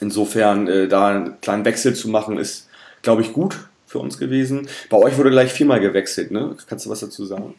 Insofern 0.00 0.68
äh, 0.68 0.86
da 0.86 1.08
einen 1.08 1.40
kleinen 1.40 1.64
Wechsel 1.64 1.94
zu 1.94 2.10
machen, 2.10 2.36
ist, 2.36 2.68
glaube 3.00 3.22
ich, 3.22 3.32
gut 3.32 3.56
für 3.86 3.98
uns 4.00 4.18
gewesen. 4.18 4.68
Bei 4.90 4.98
euch 4.98 5.16
wurde 5.16 5.30
gleich 5.30 5.50
viermal 5.50 5.80
gewechselt, 5.80 6.30
ne? 6.30 6.54
Kannst 6.68 6.84
du 6.84 6.90
was 6.90 7.00
dazu 7.00 7.24
sagen? 7.24 7.54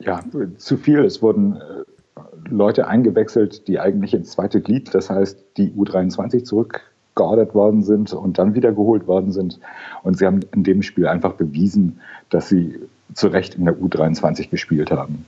Ja, 0.00 0.22
zu 0.56 0.76
viel. 0.76 1.04
Es 1.04 1.22
wurden 1.22 1.56
äh, 1.56 2.20
Leute 2.48 2.86
eingewechselt, 2.86 3.66
die 3.68 3.80
eigentlich 3.80 4.14
ins 4.14 4.30
zweite 4.30 4.60
Glied, 4.60 4.94
das 4.94 5.10
heißt 5.10 5.38
die 5.56 5.70
U23 5.70 6.44
zurück 6.44 6.82
geordert 7.18 7.52
worden 7.52 7.82
sind 7.82 8.12
und 8.12 8.38
dann 8.38 8.54
wieder 8.54 8.72
geholt 8.72 9.06
worden 9.08 9.32
sind. 9.32 9.58
Und 10.04 10.16
sie 10.18 10.24
haben 10.24 10.40
in 10.54 10.62
dem 10.62 10.82
Spiel 10.82 11.08
einfach 11.08 11.32
bewiesen, 11.32 12.00
dass 12.30 12.48
sie 12.48 12.78
zu 13.12 13.26
Recht 13.26 13.56
in 13.56 13.64
der 13.64 13.74
U23 13.74 14.48
gespielt 14.48 14.90
haben. 14.92 15.26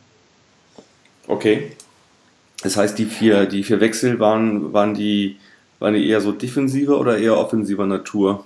Okay. 1.26 1.72
Das 2.62 2.76
heißt, 2.76 2.98
die 2.98 3.06
vier, 3.06 3.46
die 3.46 3.64
vier 3.64 3.80
Wechsel 3.80 4.20
waren, 4.20 4.72
waren, 4.72 4.94
die, 4.94 5.38
waren 5.78 5.94
die 5.94 6.08
eher 6.08 6.20
so 6.20 6.30
defensiver 6.30 7.00
oder 7.00 7.18
eher 7.18 7.36
offensiver 7.36 7.86
Natur? 7.86 8.44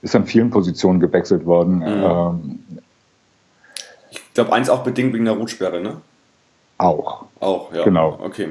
Ist 0.00 0.16
an 0.16 0.26
vielen 0.26 0.50
Positionen 0.50 1.00
gewechselt 1.00 1.44
worden. 1.44 1.78
Mhm. 1.78 1.84
Ähm, 1.84 2.58
glaube, 4.38 4.52
eins 4.52 4.70
auch 4.70 4.84
bedingt 4.84 5.12
wegen 5.14 5.24
der 5.24 5.34
Rotsperre, 5.34 5.80
ne? 5.80 6.00
Auch. 6.78 7.24
Auch, 7.40 7.74
ja. 7.74 7.82
Genau. 7.82 8.18
Okay. 8.22 8.50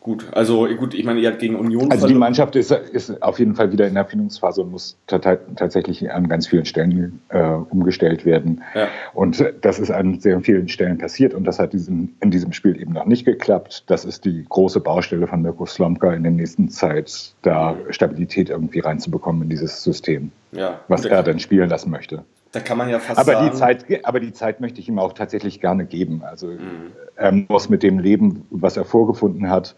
Gut, 0.00 0.26
also 0.30 0.66
gut, 0.76 0.94
ich 0.94 1.04
meine, 1.04 1.18
ihr 1.18 1.28
habt 1.28 1.40
gegen 1.40 1.56
Union. 1.56 1.90
Also 1.90 2.06
die 2.06 2.14
Mannschaft 2.14 2.54
ist, 2.54 2.70
ist 2.70 3.20
auf 3.20 3.40
jeden 3.40 3.56
Fall 3.56 3.72
wieder 3.72 3.86
in 3.88 3.94
der 3.94 4.04
Erfindungsphase 4.04 4.62
und 4.62 4.70
muss 4.70 4.96
tatsächlich 5.08 6.10
an 6.10 6.28
ganz 6.28 6.46
vielen 6.46 6.64
Stellen 6.64 7.20
äh, 7.30 7.42
umgestellt 7.42 8.24
werden. 8.24 8.62
Ja. 8.74 8.86
Und 9.12 9.44
das 9.60 9.80
ist 9.80 9.90
an 9.90 10.20
sehr 10.20 10.40
vielen 10.40 10.68
Stellen 10.68 10.98
passiert 10.98 11.34
und 11.34 11.44
das 11.44 11.58
hat 11.58 11.72
diesen, 11.72 12.16
in 12.20 12.30
diesem 12.30 12.52
Spiel 12.52 12.80
eben 12.80 12.92
noch 12.92 13.06
nicht 13.06 13.24
geklappt. 13.24 13.84
Das 13.88 14.04
ist 14.04 14.24
die 14.24 14.46
große 14.48 14.78
Baustelle 14.78 15.26
von 15.26 15.42
Mirko 15.42 15.66
Slomka 15.66 16.14
in 16.14 16.22
der 16.22 16.32
nächsten 16.32 16.68
Zeit, 16.68 17.34
da 17.42 17.76
Stabilität 17.90 18.50
irgendwie 18.50 18.78
reinzubekommen 18.78 19.42
in 19.42 19.48
dieses 19.48 19.82
System, 19.82 20.30
ja. 20.52 20.80
was 20.86 21.04
er 21.04 21.24
dann 21.24 21.40
spielen 21.40 21.68
lassen 21.68 21.90
möchte. 21.90 22.24
Da 22.52 22.60
kann 22.60 22.78
man 22.78 22.88
ja 22.88 22.98
fast 22.98 23.18
aber 23.18 23.32
sagen. 23.32 23.50
Die 23.50 23.56
Zeit, 23.56 24.04
aber 24.04 24.20
die 24.20 24.32
Zeit 24.32 24.60
möchte 24.60 24.80
ich 24.80 24.88
ihm 24.88 24.98
auch 24.98 25.12
tatsächlich 25.12 25.60
gerne 25.60 25.84
geben. 25.84 26.22
Also 26.24 26.48
mhm. 26.48 26.92
er 27.16 27.32
muss 27.32 27.68
mit 27.68 27.82
dem 27.82 27.98
leben, 27.98 28.46
was 28.50 28.76
er 28.76 28.84
vorgefunden 28.84 29.50
hat. 29.50 29.74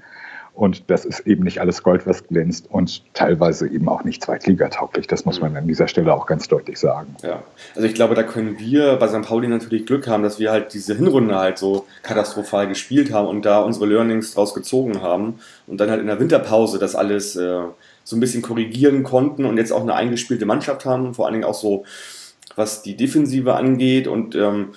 Und 0.53 0.91
das 0.91 1.05
ist 1.05 1.21
eben 1.21 1.45
nicht 1.45 1.61
alles 1.61 1.83
Gold, 1.83 2.07
was 2.07 2.27
glänzt 2.27 2.67
und 2.71 3.03
teilweise 3.15 3.69
eben 3.69 3.89
auch 3.89 4.05
nicht 4.05 4.23
zweitligatauglich. 4.23 5.07
Das 5.07 5.25
muss 5.25 5.41
man 5.41 5.57
an 5.57 5.67
dieser 5.67 5.89
Stelle 5.89 6.13
auch 6.13 6.27
ganz 6.27 6.49
deutlich 6.49 6.79
sagen. 6.79 7.17
Ja, 7.23 7.43
also 7.75 7.87
ich 7.87 7.95
glaube, 7.95 8.15
da 8.15 8.25
können 8.25 8.59
wir 8.59 8.97
bei 8.97 9.09
St. 9.09 9.23
Pauli 9.23 9.49
natürlich 9.49 9.87
Glück 9.87 10.07
haben, 10.09 10.23
dass 10.23 10.39
wir 10.39 10.51
halt 10.51 10.75
diese 10.75 10.95
Hinrunde 10.97 11.37
halt 11.37 11.57
so 11.57 11.87
katastrophal 12.03 12.69
gespielt 12.69 13.13
haben 13.13 13.29
und 13.29 13.47
da 13.47 13.61
unsere 13.61 13.87
Learnings 13.87 14.35
draus 14.35 14.53
gezogen 14.53 15.01
haben 15.01 15.39
und 15.67 15.81
dann 15.81 15.89
halt 15.89 16.01
in 16.01 16.09
der 16.09 16.21
Winterpause 16.21 16.79
das 16.79 16.95
alles 16.95 17.37
äh, 17.37 17.61
so 18.05 18.17
ein 18.17 18.21
bisschen 18.21 18.43
korrigieren 18.43 19.03
konnten 19.05 19.45
und 19.45 19.57
jetzt 19.57 19.73
auch 19.73 19.83
eine 19.83 19.95
eingespielte 19.95 20.47
Mannschaft 20.47 20.85
haben, 20.85 21.15
vor 21.15 21.27
allen 21.27 21.35
Dingen 21.35 21.45
auch 21.45 21.55
so, 21.55 21.85
was 22.61 22.83
die 22.83 22.97
Defensive 22.97 23.55
angeht 23.55 24.07
und 24.07 24.37
ähm, 24.37 24.69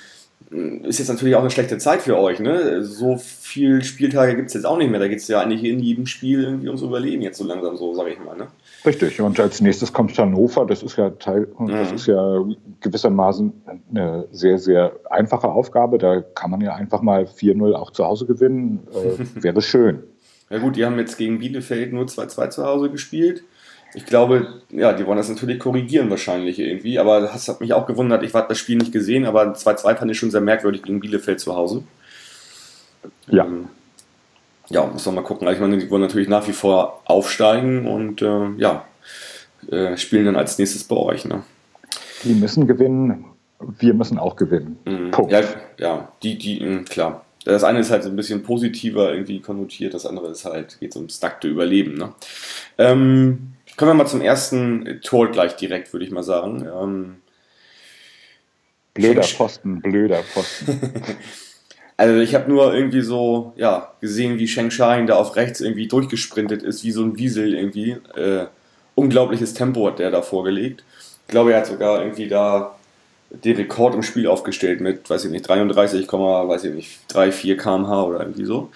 ist 0.84 1.00
jetzt 1.00 1.10
natürlich 1.10 1.36
auch 1.36 1.42
eine 1.42 1.50
schlechte 1.50 1.78
Zeit 1.78 2.02
für 2.02 2.18
euch. 2.18 2.40
Ne? 2.40 2.84
So 2.84 3.18
viele 3.18 3.84
Spieltage 3.84 4.36
gibt 4.36 4.48
es 4.50 4.54
jetzt 4.54 4.66
auch 4.66 4.78
nicht 4.78 4.90
mehr. 4.90 5.00
Da 5.00 5.08
geht 5.08 5.20
es 5.20 5.28
ja 5.28 5.42
eigentlich 5.42 5.64
in 5.64 5.80
jedem 5.80 6.06
Spiel 6.06 6.44
irgendwie 6.44 6.68
ums 6.68 6.82
Überleben 6.82 7.22
jetzt 7.22 7.38
so 7.38 7.44
langsam 7.44 7.76
so, 7.76 7.94
sage 7.94 8.12
ich 8.12 8.20
mal. 8.20 8.38
Ne? 8.38 8.48
Richtig. 8.86 9.20
Und 9.20 9.40
als 9.40 9.62
nächstes 9.62 9.92
kommt 9.92 10.18
Hannover. 10.18 10.66
Das 10.66 10.84
ist 10.84 10.98
ja 10.98 11.10
Teil, 11.12 11.48
mhm. 11.58 11.68
das 11.68 11.92
ist 11.92 12.08
ja 12.08 12.44
gewissermaßen 12.82 13.52
eine 13.90 14.28
sehr, 14.32 14.60
sehr 14.60 14.94
einfache 15.10 15.48
Aufgabe. 15.48 15.98
Da 15.98 16.22
kann 16.22 16.52
man 16.52 16.62
ja 16.62 16.76
einfach 16.76 17.02
mal 17.02 17.24
4-0 17.24 17.74
auch 17.74 17.92
zu 17.92 18.06
Hause 18.06 18.26
gewinnen. 18.26 18.88
Äh, 18.94 19.26
wäre 19.44 19.62
schön. 19.62 20.04
Ja 20.50 20.60
gut, 20.60 20.76
die 20.76 20.86
haben 20.86 21.00
jetzt 21.00 21.18
gegen 21.18 21.40
Bielefeld 21.40 21.94
nur 21.94 22.06
2-2 22.06 22.50
zu 22.50 22.64
Hause 22.64 22.92
gespielt. 22.92 23.44
Ich 23.96 24.06
glaube, 24.06 24.62
ja, 24.70 24.94
die 24.94 25.06
wollen 25.06 25.18
das 25.18 25.30
natürlich 25.30 25.60
korrigieren 25.60 26.10
wahrscheinlich 26.10 26.60
irgendwie, 26.60 26.98
aber 26.98 27.22
das 27.22 27.48
hat 27.48 27.62
mich 27.62 27.74
auch 27.74 27.86
gewundert. 27.86 28.24
Ich 28.24 28.34
habe 28.34 28.48
das 28.48 28.58
Spiel 28.58 28.78
nicht 28.78 28.92
gesehen, 28.92 29.26
aber 29.26 29.54
2-2 29.54 29.96
fand 29.96 30.12
ich 30.12 30.18
schon 30.18 30.32
sehr 30.32 30.42
merkwürdig 30.42 30.82
gegen 30.84 31.00
Bielefeld 31.00 31.40
zu 31.40 31.56
Hause. 31.56 31.84
Ja. 33.28 33.46
Ähm, 33.46 33.68
ja, 34.70 34.86
muss 34.86 35.06
man 35.06 35.16
mal 35.16 35.24
gucken. 35.24 35.48
Also 35.48 35.58
ich 35.58 35.62
meine, 35.62 35.78
die 35.78 35.90
wollen 35.90 36.02
natürlich 36.02 36.28
nach 36.28 36.48
wie 36.48 36.54
vor 36.54 37.02
aufsteigen 37.06 37.88
und 37.88 38.22
äh, 38.22 38.50
ja, 38.58 38.86
äh, 39.70 39.98
spielen 39.98 40.26
dann 40.26 40.36
als 40.36 40.58
nächstes 40.58 40.84
bei 40.86 40.96
euch. 40.96 41.26
Ne? 41.26 41.44
Die 42.24 42.34
müssen 42.34 42.68
gewinnen, 42.68 43.26
wir 43.60 43.94
müssen 43.94 44.18
auch 44.18 44.36
gewinnen. 44.36 44.80
Mhm. 44.86 45.12
Punkt. 45.12 45.32
Ja, 45.32 45.42
ja, 45.78 46.12
die, 46.24 46.38
die, 46.38 46.60
mh, 46.60 46.84
klar. 46.84 47.26
Das 47.46 47.66
eine 47.66 47.80
ist 47.80 47.92
halt 47.92 48.04
so 48.04 48.10
ein 48.10 48.16
bisschen 48.16 48.42
positiver 48.42 49.12
irgendwie 49.12 49.42
konnotiert, 49.42 49.94
das 49.94 50.06
andere 50.06 50.30
ist 50.30 50.46
halt, 50.46 50.80
geht 50.80 50.96
ums 50.96 51.22
nackte 51.22 51.50
Überleben. 51.50 51.96
Ne? 51.96 52.14
Ähm, 52.78 53.53
Kommen 53.78 53.92
wir 53.92 53.96
mal 53.96 54.08
zum 54.08 54.22
ersten 54.22 55.02
Tor 55.02 55.32
gleich 55.32 55.56
direkt, 55.56 55.92
würde 55.94 56.06
ich 56.06 56.12
mal 56.12 56.24
sagen. 56.24 56.66
Ähm, 56.66 57.16
Blöder 58.94 59.24
Pfosten, 59.24 59.82
blöder 59.82 60.24
Pfosten. 60.24 60.80
Also 61.96 62.20
ich 62.20 62.34
habe 62.34 62.50
nur 62.50 62.74
irgendwie 62.74 63.02
so, 63.02 63.54
ja, 63.56 63.94
gesehen, 64.02 64.40
wie 64.40 64.48
Sheng 64.48 64.72
Shine 64.72 65.06
da 65.06 65.16
auf 65.16 65.36
rechts 65.36 65.62
irgendwie 65.62 65.88
durchgesprintet 65.88 66.64
ist, 66.64 66.84
wie 66.84 66.92
so 66.92 67.04
ein 67.04 67.18
Wiesel 67.20 67.54
irgendwie. 67.54 67.92
Äh, 68.16 68.48
unglaubliches 68.96 69.54
Tempo 69.54 69.88
hat 69.88 70.00
der 70.00 70.10
da 70.10 70.24
vorgelegt. 70.24 70.84
Ich 71.28 71.32
glaube, 71.32 71.54
er 71.54 71.60
hat 71.60 71.68
sogar 71.68 72.02
irgendwie 72.02 72.28
da 72.28 72.76
den 73.30 73.56
Rekord 73.56 73.94
im 73.94 74.02
Spiel 74.02 74.26
aufgestellt 74.28 74.82
mit, 74.82 75.08
weiß 75.08 75.26
ich 75.26 75.32
nicht, 75.32 75.48
33, 75.48 76.12
weiß 76.12 76.64
ich 76.64 76.74
nicht, 76.74 77.00
3, 77.10 77.32
4 77.32 77.58
kmh 77.58 78.04
oder 78.04 78.20
irgendwie 78.22 78.46
so. 78.46 78.72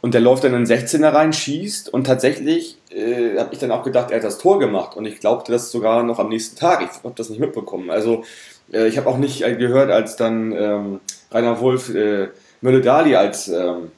Und 0.00 0.14
der 0.14 0.20
läuft 0.20 0.44
dann 0.44 0.54
in 0.54 0.64
den 0.64 0.66
16er 0.66 1.12
rein, 1.12 1.32
schießt 1.32 1.92
und 1.92 2.06
tatsächlich 2.06 2.78
äh, 2.90 3.38
habe 3.38 3.52
ich 3.52 3.58
dann 3.58 3.72
auch 3.72 3.82
gedacht, 3.82 4.10
er 4.10 4.18
hat 4.18 4.24
das 4.24 4.38
Tor 4.38 4.58
gemacht 4.58 4.96
und 4.96 5.04
ich 5.06 5.20
glaubte 5.20 5.52
das 5.52 5.70
sogar 5.70 6.02
noch 6.02 6.18
am 6.18 6.28
nächsten 6.28 6.56
Tag. 6.56 6.82
Ich 6.82 7.02
habe 7.02 7.14
das 7.16 7.30
nicht 7.30 7.40
mitbekommen. 7.40 7.90
Also 7.90 8.24
äh, 8.72 8.86
ich 8.86 8.96
habe 8.96 9.08
auch 9.08 9.18
nicht 9.18 9.42
äh, 9.42 9.56
gehört, 9.56 9.90
als 9.90 10.16
dann 10.16 10.52
ähm, 10.52 11.00
Rainer 11.32 11.60
Wolf 11.60 11.92
äh, 11.94 12.28
Mölle-Dali 12.60 13.16
als, 13.16 13.48
ähm, 13.48 13.90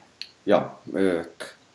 ja, 0.45 0.77
äh, 0.93 1.21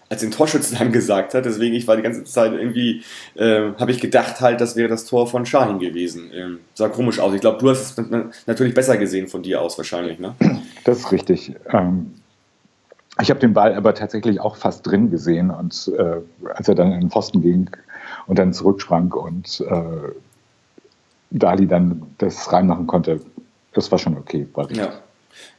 als 0.08 0.20
den 0.20 0.30
Torschützen 0.30 0.76
angesagt 0.80 1.34
hat. 1.34 1.44
Deswegen, 1.44 1.74
ich 1.74 1.86
war 1.86 1.96
die 1.96 2.02
ganze 2.02 2.24
Zeit 2.24 2.52
irgendwie, 2.52 3.02
äh, 3.34 3.72
habe 3.78 3.90
ich 3.90 4.00
gedacht 4.00 4.40
halt, 4.40 4.60
das 4.60 4.76
wäre 4.76 4.88
das 4.88 5.04
Tor 5.04 5.26
von 5.26 5.46
Shahin 5.46 5.78
gewesen. 5.78 6.30
Ähm, 6.34 6.58
sah 6.74 6.88
komisch 6.88 7.18
aus. 7.18 7.34
Ich 7.34 7.40
glaube, 7.40 7.58
du 7.58 7.70
hast 7.70 7.98
es 7.98 8.04
natürlich 8.46 8.74
besser 8.74 8.96
gesehen 8.96 9.28
von 9.28 9.42
dir 9.42 9.60
aus 9.60 9.78
wahrscheinlich, 9.78 10.18
ne? 10.18 10.34
Das 10.84 10.98
ist 10.98 11.12
richtig. 11.12 11.54
Ähm, 11.72 12.12
ich 13.20 13.30
habe 13.30 13.40
den 13.40 13.54
Ball 13.54 13.74
aber 13.74 13.94
tatsächlich 13.94 14.40
auch 14.40 14.56
fast 14.56 14.86
drin 14.86 15.10
gesehen 15.10 15.50
und 15.50 15.90
äh, 15.96 16.20
als 16.54 16.68
er 16.68 16.74
dann 16.74 16.92
in 16.92 17.00
den 17.00 17.10
Pfosten 17.10 17.40
ging 17.40 17.70
und 18.26 18.38
dann 18.38 18.52
zurücksprang 18.52 19.12
und 19.12 19.60
äh, 19.60 20.12
Dali 21.30 21.66
dann 21.66 22.14
das 22.18 22.52
reinmachen 22.52 22.86
konnte, 22.86 23.20
das 23.72 23.90
war 23.90 23.98
schon 23.98 24.16
okay. 24.16 24.46
War 24.54 24.70
ja. 24.70 24.92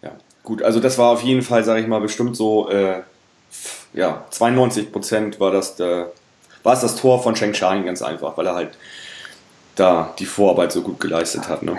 ja, 0.01 0.11
gut. 0.43 0.61
Also 0.61 0.79
das 0.79 0.97
war 0.97 1.09
auf 1.09 1.21
jeden 1.23 1.41
Fall, 1.41 1.63
sage 1.63 1.81
ich 1.81 1.87
mal, 1.87 1.99
bestimmt 1.99 2.35
so, 2.35 2.69
äh, 2.69 3.01
ja, 3.93 4.25
92 4.29 4.91
Prozent 4.91 5.39
war 5.39 5.51
das, 5.51 5.75
der, 5.75 6.11
war 6.63 6.73
es 6.73 6.81
das 6.81 6.95
Tor 6.95 7.21
von 7.21 7.35
Sheng 7.35 7.53
Shine 7.53 7.85
ganz 7.85 8.01
einfach, 8.01 8.37
weil 8.37 8.47
er 8.47 8.55
halt 8.55 8.77
da 9.75 10.13
die 10.19 10.25
Vorarbeit 10.25 10.71
so 10.71 10.81
gut 10.81 10.99
geleistet 10.99 11.49
hat. 11.49 11.63
Ne? 11.63 11.77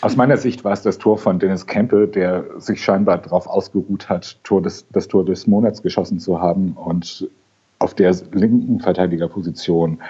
Aus 0.00 0.16
meiner 0.16 0.36
Sicht 0.36 0.64
war 0.64 0.72
es 0.72 0.82
das 0.82 0.98
Tor 0.98 1.18
von 1.18 1.38
Dennis 1.38 1.66
Kempe, 1.66 2.06
der 2.06 2.44
sich 2.60 2.82
scheinbar 2.82 3.18
darauf 3.18 3.46
ausgeruht 3.46 4.08
hat, 4.08 4.38
Tor 4.44 4.62
des, 4.62 4.86
das 4.90 5.08
Tor 5.08 5.24
des 5.24 5.46
Monats 5.46 5.82
geschossen 5.82 6.20
zu 6.20 6.40
haben 6.40 6.72
und 6.72 7.28
auf 7.78 7.94
der 7.94 8.14
linken 8.32 8.80
Verteidigerposition 8.80 10.00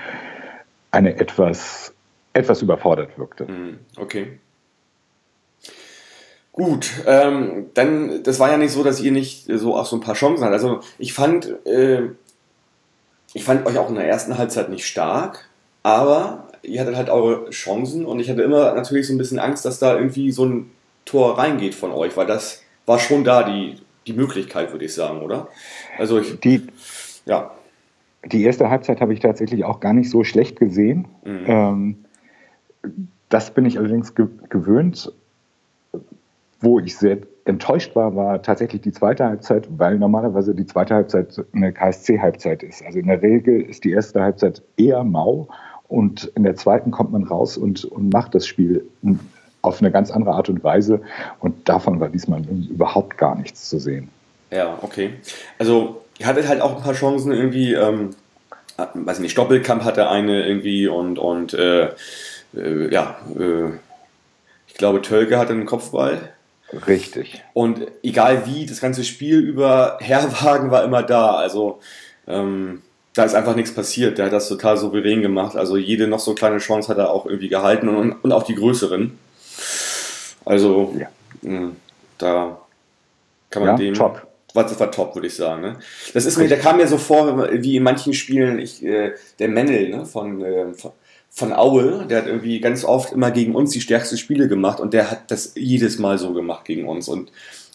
eine 0.91 1.19
etwas 1.19 1.93
etwas 2.33 2.63
überfordert 2.63 3.19
wirkte. 3.19 3.47
Hm, 3.47 3.79
okay. 3.97 4.39
Gut, 6.53 6.91
ähm, 7.07 7.67
dann, 7.75 8.23
das 8.23 8.41
war 8.41 8.51
ja 8.51 8.57
nicht 8.57 8.73
so, 8.73 8.83
dass 8.83 9.01
ihr 9.01 9.13
nicht 9.13 9.47
so 9.47 9.77
auch 9.77 9.87
so 9.87 9.97
ein 9.97 10.01
paar 10.01 10.15
Chancen 10.15 10.45
hattet. 10.45 10.55
Also 10.55 10.81
ich 10.99 11.13
fand, 11.13 11.55
äh, 11.67 12.09
ich 13.33 13.45
fand 13.45 13.65
euch 13.67 13.79
auch 13.79 13.89
in 13.89 13.95
der 13.95 14.09
ersten 14.09 14.39
Halbzeit 14.39 14.69
nicht 14.69 14.87
stark, 14.87 15.49
aber 15.83 16.48
ihr 16.63 16.81
hattet 16.81 16.97
halt 16.97 17.11
eure 17.11 17.51
Chancen 17.51 18.05
und 18.05 18.21
ich 18.21 18.31
hatte 18.31 18.43
immer 18.43 18.75
natürlich 18.75 19.07
so 19.07 19.15
ein 19.15 19.19
bisschen 19.19 19.39
Angst, 19.39 19.65
dass 19.65 19.79
da 19.79 19.97
irgendwie 19.97 20.31
so 20.31 20.45
ein 20.45 20.71
Tor 21.05 21.39
reingeht 21.39 21.75
von 21.75 21.93
euch, 21.93 22.17
weil 22.17 22.27
das 22.27 22.63
war 22.87 22.99
schon 22.99 23.25
da 23.25 23.43
die, 23.43 23.77
die 24.07 24.13
Möglichkeit, 24.13 24.73
würde 24.73 24.85
ich 24.85 24.95
sagen, 24.95 25.21
oder? 25.21 25.49
Also 25.99 26.19
ich, 26.19 26.39
die, 26.41 26.67
ja. 27.27 27.51
Die 28.25 28.43
erste 28.43 28.69
Halbzeit 28.69 29.01
habe 29.01 29.13
ich 29.15 29.21
tatsächlich 29.21 29.65
auch 29.65 29.81
gar 29.81 29.93
nicht 29.93 30.11
so 30.11 30.25
schlecht 30.25 30.59
gesehen. 30.59 31.07
Mhm. 31.25 31.45
Ähm, 31.47 31.97
das 33.29 33.53
bin 33.53 33.65
ich 33.65 33.79
allerdings 33.79 34.15
ge 34.15 34.27
gewöhnt. 34.49 35.13
Wo 36.61 36.81
ich 36.81 36.97
sehr 36.97 37.19
enttäuscht 37.45 37.95
war, 37.95 38.17
war 38.17 38.43
tatsächlich 38.43 38.83
die 38.83 38.91
zweite 38.91 39.25
Halbzeit, 39.25 39.69
weil 39.79 39.97
normalerweise 39.99 40.55
die 40.55 40.67
zweite 40.67 40.95
Halbzeit 40.95 41.41
eine 41.53 41.73
KSC-Halbzeit 41.73 42.65
ist. 42.65 42.85
Also 42.85 42.99
in 42.99 43.07
der 43.07 43.23
Regel 43.23 43.61
ist 43.63 43.85
die 43.85 43.93
erste 43.93 44.21
Halbzeit 44.21 44.63
eher 44.77 45.05
mau 45.05 45.49
und 45.89 46.25
in 46.35 46.43
der 46.43 46.57
zweiten 46.57 46.91
kommt 46.91 47.13
man 47.13 47.25
raus 47.25 47.57
und, 47.57 47.85
und 47.85 48.13
macht 48.13 48.35
das 48.35 48.47
Spiel 48.47 48.87
auf 49.63 49.81
eine 49.81 49.91
ganz 49.91 50.11
andere 50.11 50.33
Art 50.33 50.49
und 50.49 50.63
Weise. 50.63 51.01
Und 51.41 51.69
davon 51.69 51.99
war 51.99 52.09
diesmal 52.09 52.43
überhaupt 52.71 53.19
gar 53.19 53.35
nichts 53.37 53.69
zu 53.69 53.79
sehen. 53.79 54.11
Ja, 54.51 54.79
okay. 54.83 55.15
Also 55.59 56.03
ihr 56.19 56.27
hattet 56.27 56.47
halt 56.49 56.61
auch 56.61 56.77
ein 56.77 56.83
paar 56.83 56.95
Chancen 56.95 57.33
irgendwie, 57.33 57.73
ähm, 57.73 58.11
weiß 58.95 59.19
nicht, 59.21 59.37
Doppelkamp 59.37 59.83
hatte 59.83 60.09
eine 60.09 60.47
irgendwie 60.47 60.89
und, 60.89 61.19
und 61.19 61.55
äh, 61.55 61.89
äh, 62.55 62.93
ja, 62.93 63.17
äh, 63.39 63.71
ich 64.67 64.75
glaube, 64.75 65.03
Tölke 65.03 65.39
hatte 65.39 65.53
einen 65.53 65.67
Kopfball. 65.67 66.33
Richtig. 66.87 67.43
Und 67.55 67.87
egal 68.03 68.47
wie, 68.47 68.67
das 68.67 68.81
ganze 68.81 69.05
Spiel 69.05 69.39
über, 69.39 69.99
Herrwagen 70.01 70.71
war 70.71 70.85
immer 70.85 71.03
da. 71.03 71.35
Also 71.35 71.81
ähm, 72.27 72.83
da 73.19 73.25
ist 73.25 73.35
einfach 73.35 73.57
nichts 73.57 73.75
passiert. 73.75 74.19
Der 74.19 74.27
hat 74.27 74.33
das 74.33 74.49
total 74.49 74.77
souverän 74.77 75.23
gemacht. 75.23 75.57
Also 75.57 75.77
jede 75.77 76.07
noch 76.07 76.21
so 76.21 76.35
kleine 76.35 76.59
Chance 76.59 76.89
hat 76.89 76.99
er 76.99 77.11
auch 77.11 77.27
irgendwie 77.27 77.49
gehalten 77.49 77.89
und, 77.89 78.13
und 78.13 78.33
auch 78.33 78.45
die 78.45 78.55
größeren. 78.55 79.19
Also 80.45 80.95
ja. 80.99 81.09
mh, 81.43 81.73
da 82.19 82.59
kann 83.51 83.65
man 83.65 83.73
ja, 83.73 83.77
dem. 83.77 83.95
Top. 83.95 84.27
Das 84.55 84.81
war 84.81 84.91
top, 84.91 85.15
würde 85.15 85.27
ich 85.27 85.37
sagen. 85.37 85.63
Ne? 85.63 85.77
Das 86.15 86.25
ist 86.25 86.37
mir, 86.37 86.49
der 86.49 86.59
kam 86.59 86.79
mir 86.79 86.89
so 86.89 86.97
vor, 86.97 87.49
wie 87.53 87.77
in 87.77 87.83
manchen 87.83 88.13
Spielen, 88.13 88.59
ich, 88.59 88.85
äh, 88.85 89.13
der 89.39 89.49
Mennel 89.49 89.91
ne, 89.91 90.07
von, 90.07 90.43
äh, 90.43 90.75
von 90.75 90.93
von 91.31 91.53
Aue, 91.53 92.07
der 92.07 92.19
hat 92.19 92.27
irgendwie 92.27 92.59
ganz 92.59 92.85
oft 92.85 93.13
immer 93.13 93.31
gegen 93.31 93.55
uns 93.55 93.71
die 93.71 93.81
stärksten 93.81 94.17
Spiele 94.17 94.49
gemacht 94.49 94.81
und 94.81 94.93
der 94.93 95.11
hat 95.11 95.31
das 95.31 95.53
jedes 95.55 95.99
Mal 95.99 96.19
so 96.19 96.33
gemacht 96.33 96.65
gegen 96.65 96.89
uns. 96.89 97.07
Und 97.09 97.31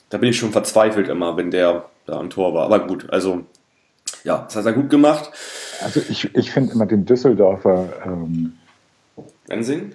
da 0.10 0.18
bin 0.18 0.30
ich 0.30 0.38
schon 0.38 0.52
verzweifelt 0.52 1.08
immer, 1.08 1.38
wenn 1.38 1.50
der 1.50 1.86
da 2.06 2.20
am 2.20 2.30
Tor 2.30 2.54
war. 2.54 2.66
Aber 2.66 2.86
gut, 2.86 3.10
also 3.12 3.46
ja, 4.24 4.44
das 4.44 4.56
hat 4.56 4.66
er 4.66 4.74
gut 4.74 4.90
gemacht. 4.90 5.32
Also 5.84 6.02
ich, 6.10 6.34
ich 6.36 6.52
finde 6.52 6.74
immer 6.74 6.86
den 6.86 7.06
Düsseldorfer 7.06 7.88
ähm, 8.06 8.54
Wensing? 9.48 9.94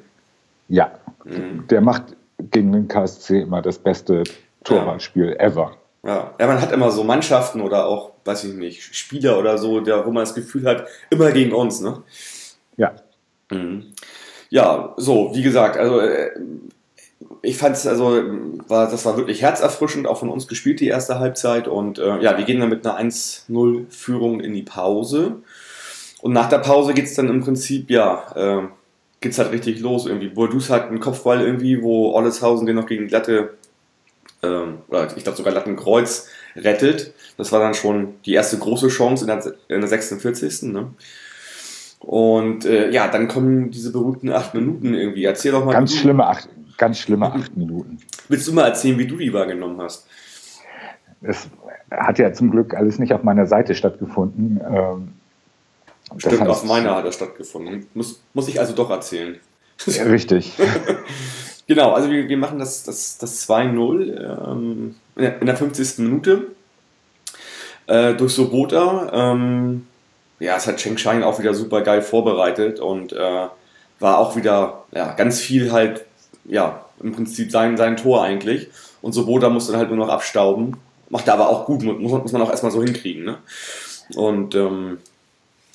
Ja, 0.68 0.92
mhm. 1.24 1.66
der 1.68 1.80
macht 1.80 2.16
gegen 2.50 2.72
den 2.72 2.88
KSC 2.88 3.42
immer 3.42 3.62
das 3.62 3.78
beste 3.78 4.24
Torwartspiel 4.64 5.36
ja. 5.38 5.46
ever. 5.46 5.76
Ja. 6.04 6.34
ja, 6.38 6.46
man 6.46 6.60
hat 6.60 6.72
immer 6.72 6.90
so 6.90 7.02
Mannschaften 7.04 7.60
oder 7.60 7.86
auch, 7.86 8.12
weiß 8.24 8.44
ich 8.44 8.54
nicht, 8.54 8.94
Spieler 8.94 9.38
oder 9.38 9.58
so, 9.58 9.80
der, 9.80 10.06
wo 10.06 10.10
man 10.10 10.22
das 10.22 10.34
Gefühl 10.34 10.64
hat, 10.66 10.86
immer 11.10 11.32
gegen 11.32 11.52
uns, 11.52 11.80
ne? 11.80 12.02
Ja. 12.76 12.94
Mhm. 13.50 13.92
Ja, 14.50 14.94
so, 14.96 15.32
wie 15.34 15.42
gesagt, 15.42 15.76
also 15.76 16.00
äh, 16.00 16.30
ich 17.42 17.56
fand 17.56 17.76
es, 17.76 17.86
also 17.86 18.22
war, 18.68 18.90
das 18.90 19.04
war 19.04 19.16
wirklich 19.16 19.42
herzerfrischend, 19.42 20.06
auch 20.06 20.18
von 20.18 20.30
uns 20.30 20.48
gespielt, 20.48 20.80
die 20.80 20.88
erste 20.88 21.18
Halbzeit. 21.18 21.68
Und 21.68 21.98
äh, 21.98 22.18
ja, 22.20 22.36
wir 22.36 22.44
gehen 22.44 22.60
dann 22.60 22.68
mit 22.68 22.86
einer 22.86 22.98
1-0-Führung 22.98 24.40
in 24.40 24.54
die 24.54 24.62
Pause. 24.62 25.36
Und 26.20 26.32
nach 26.32 26.48
der 26.48 26.58
Pause 26.58 26.94
geht 26.94 27.06
es 27.06 27.14
dann 27.14 27.28
im 27.28 27.42
Prinzip, 27.42 27.90
ja, 27.90 28.24
äh, 28.34 28.66
geht 29.20 29.32
es 29.32 29.38
halt 29.38 29.52
richtig 29.52 29.80
los 29.80 30.06
irgendwie. 30.06 30.28
Burdus 30.28 30.70
hat 30.70 30.88
einen 30.88 31.00
Kopfball 31.00 31.40
irgendwie, 31.40 31.82
wo 31.82 32.12
Olleshausen 32.12 32.66
den 32.66 32.76
noch 32.76 32.86
gegen 32.86 33.08
Glatte, 33.08 33.54
ähm, 34.42 34.78
oder 34.88 35.08
ich 35.16 35.22
glaube 35.22 35.36
sogar 35.36 35.52
Lattenkreuz 35.52 36.28
rettet. 36.56 37.12
Das 37.36 37.52
war 37.52 37.60
dann 37.60 37.74
schon 37.74 38.14
die 38.26 38.34
erste 38.34 38.58
große 38.58 38.88
Chance 38.88 39.24
in 39.24 39.28
der, 39.28 39.54
in 39.68 39.80
der 39.80 39.88
46. 39.88 40.62
Ne? 40.64 40.90
Und 42.00 42.64
äh, 42.64 42.90
ja, 42.90 43.08
dann 43.08 43.28
kommen 43.28 43.70
diese 43.70 43.92
berühmten 43.92 44.30
acht 44.30 44.54
Minuten 44.54 44.94
irgendwie. 44.94 45.24
Erzähl 45.24 45.52
doch 45.52 45.64
mal. 45.64 45.72
Ganz 45.72 45.94
schlimme 45.94 46.26
acht, 46.26 46.48
ganz 46.78 46.98
schlimme 46.98 47.30
acht 47.32 47.56
Minuten. 47.56 47.98
Willst 48.28 48.48
du 48.48 48.52
mal 48.52 48.66
erzählen, 48.66 48.98
wie 48.98 49.06
du 49.06 49.16
die 49.16 49.32
wahrgenommen 49.32 49.80
hast? 49.80 50.06
Es 51.20 51.48
hat 51.90 52.18
ja 52.18 52.32
zum 52.32 52.50
Glück 52.50 52.74
alles 52.74 52.98
nicht 52.98 53.12
auf 53.12 53.22
meiner 53.22 53.46
Seite 53.46 53.74
stattgefunden. 53.74 54.60
Ähm, 54.64 55.08
Stimmt, 56.16 56.40
heißt, 56.40 56.50
auf 56.50 56.64
meiner 56.64 56.94
hat 56.94 57.04
er 57.04 57.12
stattgefunden. 57.12 57.86
Muss, 57.94 58.22
muss 58.32 58.48
ich 58.48 58.58
also 58.58 58.74
doch 58.74 58.90
erzählen. 58.90 59.38
Ja, 59.86 60.04
richtig. 60.04 60.54
genau, 61.66 61.92
also 61.92 62.10
wir, 62.10 62.28
wir 62.28 62.38
machen 62.38 62.58
das, 62.58 62.84
das, 62.84 63.18
das 63.18 63.48
2-0 63.48 64.50
ähm, 64.50 64.94
in, 65.16 65.22
der, 65.22 65.40
in 65.40 65.46
der 65.46 65.56
50. 65.56 65.98
Minute 65.98 66.46
äh, 67.86 68.14
durch 68.14 68.32
Sobota. 68.32 69.10
Ähm, 69.12 69.86
ja, 70.38 70.56
es 70.56 70.66
hat 70.66 70.76
Cheng 70.76 70.96
Shine 70.98 71.26
auch 71.26 71.38
wieder 71.38 71.54
super 71.54 71.82
geil 71.82 72.02
vorbereitet 72.02 72.80
und 72.80 73.12
äh, 73.12 73.46
war 73.98 74.18
auch 74.18 74.36
wieder 74.36 74.84
ja, 74.92 75.14
ganz 75.14 75.40
viel 75.40 75.72
halt, 75.72 76.04
ja, 76.48 76.84
im 77.02 77.12
Prinzip 77.12 77.50
sein, 77.50 77.76
sein 77.76 77.96
Tor 77.96 78.24
eigentlich. 78.24 78.68
Und 79.00 79.12
so 79.12 79.26
Boda 79.26 79.48
musste 79.48 79.76
halt 79.76 79.88
nur 79.88 79.98
noch 79.98 80.08
abstauben. 80.08 80.76
Macht 81.10 81.28
er 81.28 81.34
aber 81.34 81.48
auch 81.48 81.66
gut, 81.66 81.82
muss, 81.82 82.22
muss 82.22 82.32
man 82.32 82.42
auch 82.42 82.50
erstmal 82.50 82.72
so 82.72 82.82
hinkriegen. 82.82 83.24
Ne? 83.24 83.38
Und 84.16 84.54
ähm, 84.54 84.98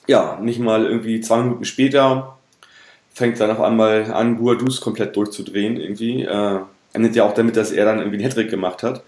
ja, 0.08 0.38
nicht 0.42 0.60
mal 0.60 0.86
irgendwie 0.86 1.22
zwei 1.22 1.38
Minuten 1.38 1.65
später 1.65 2.38
fängt 3.13 3.39
dann 3.39 3.51
auf 3.51 3.62
einmal 3.62 4.12
an, 4.12 4.38
Buadus 4.38 4.82
komplett 4.82 5.15
durchzudrehen 5.15 5.77
irgendwie. 5.77 6.24
Äh, 6.24 6.60
endet 6.94 7.15
ja 7.15 7.24
auch 7.24 7.34
damit, 7.34 7.56
dass 7.56 7.72
er 7.72 7.86
dann 7.86 8.00
irgendwie 8.00 8.18
einen 8.18 8.25
Hattrick 8.25 8.50
gemacht 8.50 8.84
hat. 8.84 9.03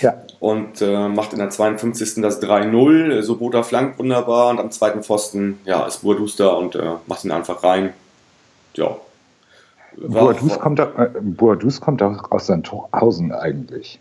Ja. 0.00 0.22
Und 0.40 0.82
äh, 0.82 1.08
macht 1.08 1.32
in 1.32 1.38
der 1.38 1.50
52. 1.50 2.22
das 2.22 2.42
3-0. 2.42 3.22
Sobota 3.22 3.62
flankt 3.62 3.98
wunderbar 3.98 4.50
und 4.50 4.58
am 4.58 4.70
zweiten 4.70 5.02
Pfosten 5.02 5.60
ja, 5.64 5.86
ist 5.86 6.02
Burdus 6.02 6.36
da 6.36 6.48
und 6.48 6.74
äh, 6.74 6.94
macht 7.06 7.24
ihn 7.24 7.30
einfach 7.30 7.62
rein. 7.62 7.92
Ja. 8.74 8.96
Boadus 9.96 10.58
kommt, 10.58 10.78
äh, 10.78 10.86
Boadus 11.20 11.80
kommt 11.80 12.02
auch 12.02 12.30
aus 12.30 12.46
Sandhausen 12.46 13.32
eigentlich. 13.32 14.00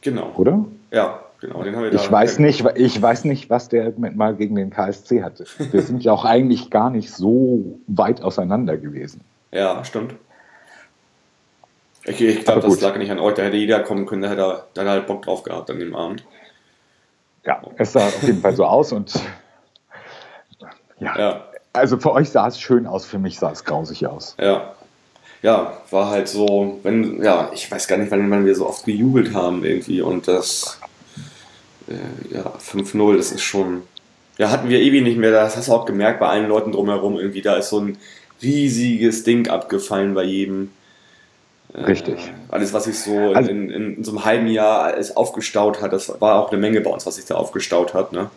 Genau. 0.00 0.32
Oder? 0.36 0.64
Ja, 0.90 1.20
genau. 1.40 1.62
Den 1.62 1.76
haben 1.76 1.84
wir 1.84 1.92
ich, 1.92 2.06
da 2.06 2.12
weiß 2.12 2.38
nicht, 2.38 2.64
ich 2.74 3.00
weiß 3.00 3.24
nicht, 3.24 3.50
was 3.50 3.68
der 3.68 3.92
mal 3.96 4.34
gegen 4.34 4.54
den 4.54 4.70
KSC 4.70 5.22
hatte. 5.22 5.44
Wir 5.70 5.82
sind 5.82 6.02
ja 6.02 6.12
auch 6.12 6.24
eigentlich 6.24 6.70
gar 6.70 6.90
nicht 6.90 7.12
so 7.12 7.78
weit 7.86 8.22
auseinander 8.22 8.76
gewesen. 8.76 9.20
Ja, 9.52 9.84
stimmt. 9.84 10.14
Ich, 12.04 12.20
ich 12.20 12.44
glaube, 12.44 12.62
das 12.62 12.80
lag 12.80 12.96
nicht 12.96 13.10
an 13.10 13.18
euch. 13.18 13.34
Da 13.34 13.42
hätte 13.42 13.56
jeder 13.56 13.80
kommen 13.80 14.06
können, 14.06 14.22
da 14.22 14.28
hätte 14.30 14.40
er, 14.40 14.66
da 14.74 14.80
hätte 14.80 14.90
er 14.90 14.94
halt 14.94 15.06
Bock 15.06 15.22
drauf 15.22 15.42
gehabt 15.42 15.70
an 15.70 15.78
dem 15.78 15.94
Abend. 15.94 16.24
Ja, 17.44 17.62
es 17.76 17.92
sah 17.92 18.00
auf 18.00 18.22
jeden 18.22 18.40
Fall 18.40 18.54
so 18.54 18.64
aus 18.64 18.92
und 18.92 19.14
ja. 20.98 21.18
ja. 21.18 21.44
Also 21.72 21.98
für 21.98 22.12
euch 22.12 22.30
sah 22.30 22.46
es 22.48 22.60
schön 22.60 22.86
aus, 22.86 23.06
für 23.06 23.18
mich 23.18 23.38
sah 23.38 23.50
es 23.50 23.64
grausig 23.64 24.06
aus. 24.06 24.36
Ja. 24.40 24.74
Ja, 25.42 25.78
war 25.90 26.10
halt 26.10 26.28
so, 26.28 26.80
wenn, 26.82 27.22
ja, 27.22 27.50
ich 27.54 27.70
weiß 27.70 27.88
gar 27.88 27.96
nicht, 27.96 28.10
wann, 28.10 28.30
wann 28.30 28.44
wir 28.44 28.54
so 28.54 28.66
oft 28.66 28.84
gejubelt 28.84 29.32
haben 29.34 29.64
irgendwie 29.64 30.02
und 30.02 30.28
das, 30.28 30.78
äh, 31.88 32.34
ja, 32.34 32.52
5-0, 32.58 33.16
das 33.16 33.32
ist 33.32 33.42
schon, 33.42 33.82
ja, 34.36 34.50
hatten 34.50 34.68
wir 34.68 34.80
ewig 34.80 35.02
nicht 35.02 35.16
mehr, 35.16 35.30
das 35.30 35.56
hast 35.56 35.68
du 35.68 35.72
auch 35.72 35.86
gemerkt 35.86 36.20
bei 36.20 36.28
allen 36.28 36.48
Leuten 36.48 36.72
drumherum 36.72 37.18
irgendwie, 37.18 37.40
da 37.40 37.56
ist 37.56 37.70
so 37.70 37.80
ein 37.80 37.96
riesiges 38.42 39.24
Ding 39.24 39.48
abgefallen 39.48 40.14
bei 40.14 40.24
jedem. 40.24 40.70
Äh, 41.72 41.84
Richtig. 41.84 42.32
Alles, 42.48 42.72
was 42.72 42.84
sich 42.84 42.98
so 42.98 43.32
also, 43.32 43.50
in, 43.50 43.70
in, 43.70 43.96
in, 43.96 44.04
so 44.04 44.12
einem 44.12 44.24
halben 44.24 44.46
Jahr 44.48 44.84
alles 44.84 45.16
aufgestaut 45.16 45.80
hat, 45.80 45.92
das 45.92 46.20
war 46.20 46.42
auch 46.42 46.50
eine 46.50 46.60
Menge 46.60 46.80
bei 46.80 46.90
uns, 46.90 47.06
was 47.06 47.16
sich 47.16 47.24
da 47.24 47.36
aufgestaut 47.36 47.94
hat, 47.94 48.12
ne? 48.12 48.30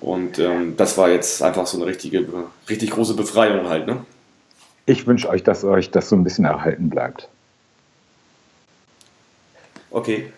Und 0.00 0.38
ähm, 0.40 0.74
das 0.76 0.98
war 0.98 1.10
jetzt 1.10 1.42
einfach 1.42 1.66
so 1.66 1.76
eine 1.76 1.86
richtige, 1.86 2.26
richtig 2.68 2.90
große 2.90 3.14
Befreiung 3.14 3.68
halt, 3.68 3.86
ne? 3.86 4.04
Ich 4.86 5.06
wünsche 5.06 5.28
euch, 5.28 5.42
dass 5.42 5.64
euch 5.64 5.90
das 5.90 6.08
so 6.08 6.16
ein 6.16 6.24
bisschen 6.24 6.44
erhalten 6.44 6.90
bleibt. 6.90 7.28
Okay. 9.90 10.32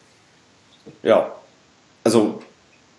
Ja. 1.03 1.33
Also 2.03 2.43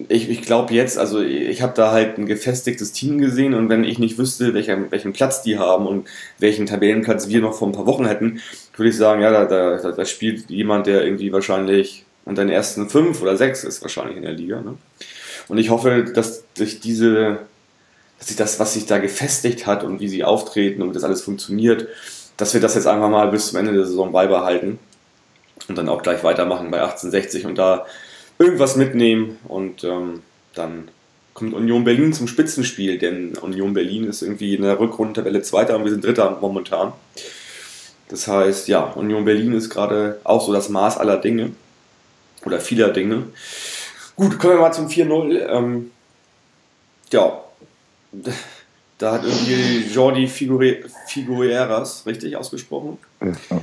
ich, 0.10 0.30
ich 0.30 0.42
glaube 0.42 0.74
jetzt, 0.74 0.98
also 0.98 1.22
ich 1.22 1.62
habe 1.62 1.74
da 1.76 1.92
halt 1.92 2.18
ein 2.18 2.26
gefestigtes 2.26 2.92
Team 2.92 3.20
gesehen 3.20 3.54
und 3.54 3.70
wenn 3.70 3.84
ich 3.84 4.00
nicht 4.00 4.18
wüsste, 4.18 4.54
welchen, 4.54 4.92
welchen 4.92 5.14
Platz 5.14 5.42
die 5.44 5.58
haben 5.58 5.88
und 5.88 6.08
welchen 6.40 6.66
Tabellenplatz 6.66 7.30
wir 7.30 7.42
noch 7.42 7.54
vor 7.54 7.70
ein 7.70 7.74
paar 7.74 7.86
Wochen 7.86 8.06
hätten, 8.06 8.42
würde 8.76 8.90
ich 8.90 8.98
sagen, 8.98 9.22
ja, 9.22 9.32
da, 9.32 9.46
da, 9.78 9.92
da 9.92 10.06
spielt 10.06 10.50
jemand, 10.50 10.88
der 10.88 11.06
irgendwie 11.06 11.32
wahrscheinlich 11.32 12.06
unter 12.26 12.44
den 12.44 12.52
ersten 12.52 12.90
fünf 12.90 13.22
oder 13.22 13.38
sechs 13.38 13.64
ist 13.64 13.82
wahrscheinlich 13.84 14.18
in 14.18 14.24
der 14.24 14.34
Liga. 14.34 14.62
Ne? 14.62 14.76
Und 15.48 15.60
ich 15.60 15.70
hoffe, 15.70 16.04
dass 16.04 16.44
sich 16.56 16.80
diese, 16.80 17.40
dass 18.18 18.28
sich 18.28 18.38
das, 18.38 18.60
was 18.60 18.74
sich 18.74 18.86
da 18.86 18.98
gefestigt 18.98 19.68
hat 19.68 19.84
und 19.84 20.00
wie 20.00 20.08
sie 20.08 20.24
auftreten 20.24 20.82
und 20.82 20.90
wie 20.90 20.94
das 20.94 21.04
alles 21.04 21.22
funktioniert, 21.22 21.88
dass 22.38 22.54
wir 22.54 22.62
das 22.62 22.76
jetzt 22.76 22.88
einfach 22.88 23.10
mal 23.10 23.28
bis 23.28 23.48
zum 23.48 23.60
Ende 23.60 23.74
der 23.74 23.86
Saison 23.86 24.12
beibehalten 24.12 24.80
und 25.68 25.78
dann 25.78 25.90
auch 25.90 26.04
gleich 26.04 26.24
weitermachen 26.24 26.72
bei 26.72 26.82
1860 26.82 27.46
und 27.46 27.58
da 27.58 27.86
irgendwas 28.38 28.76
mitnehmen 28.76 29.38
und 29.48 29.84
ähm, 29.84 30.22
dann 30.54 30.90
kommt 31.34 31.54
Union 31.54 31.84
Berlin 31.84 32.14
zum 32.14 32.28
Spitzenspiel, 32.28 32.98
denn 32.98 33.38
Union 33.38 33.74
Berlin 33.74 34.06
ist 34.06 34.22
irgendwie 34.22 34.56
in 34.56 34.62
der 34.62 34.80
Rückrundentabelle 34.80 35.42
Zweiter 35.42 35.76
und 35.76 35.84
wir 35.84 35.92
sind 35.92 36.04
Dritter 36.04 36.38
momentan. 36.40 36.94
Das 38.08 38.28
heißt, 38.28 38.68
ja, 38.68 38.84
Union 38.84 39.26
Berlin 39.26 39.54
ist 39.54 39.70
gerade 39.70 40.20
auch 40.24 40.46
so 40.46 40.54
das 40.54 40.70
Maß 40.70 40.98
aller 40.98 41.18
Dinge 41.18 41.52
oder 42.46 42.60
vieler 42.60 42.90
Dinge. 42.90 43.24
Gut, 44.16 44.40
kommen 44.40 44.54
wir 44.54 44.62
mal 44.62 44.72
zum 44.72 44.88
4-0. 44.88 45.48
Ähm, 45.50 45.92
ja, 47.12 47.45
da 48.98 49.14
hat 49.14 49.24
irgendwie 49.24 49.94
Jordi 49.94 50.28
Figueras, 50.28 52.06
richtig 52.06 52.38
ausgesprochen? 52.38 52.98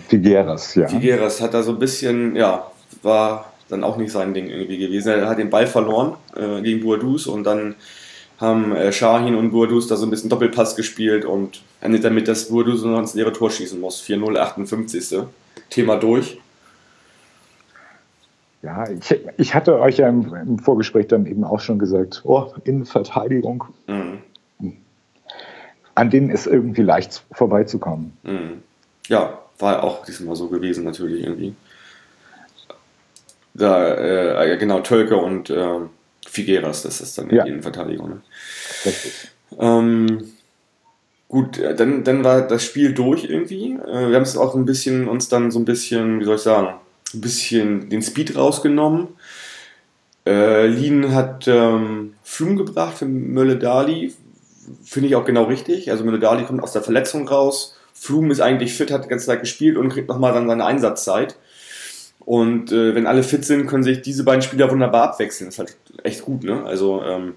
Figueras, 0.09 0.75
ja. 0.75 0.88
Figueras 0.88 1.41
hat 1.41 1.55
da 1.55 1.62
so 1.62 1.73
ein 1.73 1.79
bisschen, 1.79 2.37
ja, 2.37 2.71
war 3.03 3.53
dann 3.69 3.85
auch 3.85 3.97
nicht 3.97 4.12
sein 4.12 4.35
Ding 4.35 4.49
irgendwie 4.49 4.79
gewesen. 4.79 5.09
Er 5.09 5.29
hat 5.29 5.38
den 5.38 5.51
Ball 5.51 5.67
verloren 5.67 6.15
äh, 6.37 6.61
gegen 6.61 6.83
Boadus 6.83 7.27
und 7.27 7.45
dann 7.45 7.75
haben 8.38 8.75
äh, 8.75 8.93
Shahin 8.93 9.35
und 9.35 9.51
Boadus 9.51 9.87
da 9.87 9.97
so 9.97 10.07
ein 10.07 10.11
bisschen 10.11 10.29
Doppelpass 10.29 10.77
gespielt 10.77 11.25
und 11.25 11.62
endet 11.81 12.05
damit, 12.05 12.29
dass 12.29 12.49
Boadus 12.49 12.83
noch 12.83 12.99
ins 12.99 13.15
leere 13.15 13.33
Tor 13.33 13.51
schießen 13.51 13.81
muss. 13.81 14.03
4-0, 14.03 14.37
58. 14.37 15.21
Thema 15.71 15.97
durch. 15.97 16.38
Ja, 18.62 18.85
ich, 18.88 19.19
ich 19.38 19.55
hatte 19.55 19.81
euch 19.81 19.99
ja 19.99 20.09
im, 20.09 20.33
im, 20.35 20.59
Vorgespräch 20.59 21.09
dann 21.09 21.27
eben 21.27 21.43
auch 21.43 21.59
schon 21.59 21.79
gesagt, 21.79 22.23
oh, 22.25 22.53
Innenverteidigung. 22.65 23.65
Mhm. 23.88 24.19
An 25.94 26.11
denen 26.11 26.31
ist 26.31 26.46
irgendwie 26.46 26.83
leicht 26.83 27.24
vorbeizukommen. 27.33 28.16
Mhm. 28.22 28.62
Ja, 29.09 29.38
war 29.59 29.85
auch 29.85 30.05
diesmal 30.05 30.37
so 30.37 30.48
gewesen 30.48 30.85
natürlich 30.85 31.22
irgendwie. 31.22 31.55
Da, 33.55 34.42
äh, 34.42 34.57
genau, 34.57 34.81
Tölke 34.81 35.16
und 35.16 35.50
äh, 35.50 35.81
Figueras, 36.26 36.83
das 36.83 37.00
ist 37.00 37.18
dann 37.18 37.28
ja. 37.31 37.44
die 37.44 37.50
Innenverteidigung. 37.50 38.09
Ne? 38.09 38.22
Ähm, 39.59 40.33
gut, 41.28 41.59
äh, 41.59 41.74
dann, 41.74 42.05
dann 42.05 42.24
war 42.24 42.42
das 42.42 42.64
Spiel 42.64 42.94
durch 42.94 43.24
irgendwie. 43.24 43.74
Äh, 43.74 44.09
wir 44.09 44.16
haben 44.16 44.22
es 44.22 44.37
auch 44.37 44.55
ein 44.55 44.64
bisschen, 44.64 45.09
uns 45.09 45.28
dann 45.28 45.50
so 45.50 45.59
ein 45.59 45.66
bisschen, 45.66 46.20
wie 46.20 46.24
soll 46.24 46.37
ich 46.37 46.42
sagen, 46.42 46.74
ein 47.12 47.20
bisschen 47.20 47.90
den 47.90 48.02
Speed 48.02 48.37
rausgenommen. 48.37 49.09
Äh, 50.24 50.66
Lien 50.68 51.14
hat 51.14 51.46
ähm, 51.48 52.14
Flum 52.22 52.57
gebracht 52.57 52.98
für 52.98 53.07
Mölle 53.07 53.57
Dali. 53.57 54.14
Finde 54.85 55.09
ich 55.09 55.17
auch 55.17 55.25
genau 55.25 55.45
richtig. 55.45 55.91
Also 55.91 56.05
Mölle 56.05 56.19
Dali 56.19 56.45
kommt 56.45 56.63
aus 56.63 56.73
der 56.73 56.83
Verletzung 56.83 57.29
raus. 57.29 57.77
Flum 57.93 58.31
ist 58.31 58.41
eigentlich 58.41 58.75
fit, 58.75 58.91
hat 58.91 59.09
ganz 59.09 59.27
leicht 59.27 59.41
gespielt 59.41 59.77
und 59.77 59.89
kriegt 59.91 60.09
nochmal 60.09 60.33
dann 60.33 60.49
seine 60.49 60.65
Einsatzzeit. 60.65 61.37
Und 62.21 62.73
äh, 62.73 62.95
wenn 62.95 63.07
alle 63.07 63.23
fit 63.23 63.45
sind, 63.45 63.67
können 63.67 63.83
sich 63.83 64.03
diese 64.03 64.25
beiden 64.25 64.43
Spieler 64.43 64.71
wunderbar 64.71 65.05
abwechseln. 65.05 65.49
Das 65.49 65.55
ist 65.55 65.59
halt 65.59 65.77
echt 66.05 66.23
gut, 66.23 66.45
ne? 66.45 66.65
Also 66.65 67.03
ähm, 67.03 67.35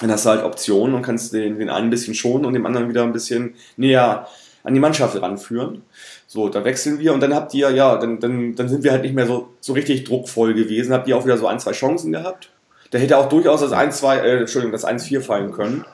dann 0.00 0.10
hast 0.10 0.24
du 0.24 0.30
halt 0.30 0.44
Optionen 0.44 0.94
und 0.94 1.02
kannst 1.02 1.32
den, 1.32 1.58
den 1.58 1.70
einen 1.70 1.88
ein 1.88 1.90
bisschen 1.90 2.14
schonen 2.14 2.44
und 2.44 2.54
dem 2.54 2.66
anderen 2.66 2.88
wieder 2.88 3.02
ein 3.02 3.12
bisschen 3.12 3.54
näher 3.76 4.26
an 4.64 4.74
die 4.74 4.80
Mannschaft 4.80 5.20
ranführen. 5.20 5.82
So, 6.26 6.48
da 6.48 6.64
wechseln 6.64 6.98
wir 6.98 7.12
und 7.12 7.20
dann 7.20 7.34
habt 7.34 7.52
ihr, 7.54 7.70
ja, 7.70 7.96
dann, 7.96 8.20
dann, 8.20 8.54
dann 8.54 8.68
sind 8.68 8.84
wir 8.84 8.92
halt 8.92 9.02
nicht 9.02 9.14
mehr 9.14 9.26
so, 9.26 9.50
so 9.60 9.72
richtig 9.72 10.04
druckvoll 10.04 10.54
gewesen. 10.54 10.92
Habt 10.92 11.08
ihr 11.08 11.16
auch 11.16 11.24
wieder 11.24 11.36
so 11.36 11.46
ein, 11.46 11.60
zwei 11.60 11.72
Chancen 11.72 12.12
gehabt. 12.12 12.48
Da 12.90 12.98
hätte 12.98 13.16
auch 13.16 13.28
durchaus 13.28 13.60
das 13.60 13.72
1-2, 13.72 14.18
äh, 14.18 14.38
Entschuldigung, 14.40 14.72
das 14.72 14.86
1-4 14.86 15.20
fallen 15.20 15.52
können. 15.52 15.84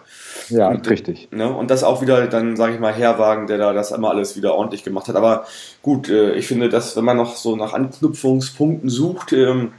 Ja, 0.50 0.68
und, 0.68 0.88
richtig. 0.88 1.28
Ne, 1.30 1.52
und 1.52 1.70
das 1.70 1.84
auch 1.84 2.00
wieder 2.02 2.26
dann, 2.26 2.56
sage 2.56 2.74
ich 2.74 2.80
mal, 2.80 2.92
Herwagen, 2.92 3.46
der 3.46 3.58
da 3.58 3.72
das 3.72 3.90
immer 3.90 4.10
alles 4.10 4.36
wieder 4.36 4.54
ordentlich 4.54 4.84
gemacht 4.84 5.08
hat. 5.08 5.16
Aber 5.16 5.46
gut, 5.82 6.08
äh, 6.08 6.32
ich 6.34 6.46
finde, 6.46 6.68
dass 6.68 6.96
wenn 6.96 7.04
man 7.04 7.16
noch 7.16 7.36
so 7.36 7.56
nach 7.56 7.72
Anknüpfungspunkten 7.72 8.88
sucht, 8.88 9.32
ähm, 9.32 9.72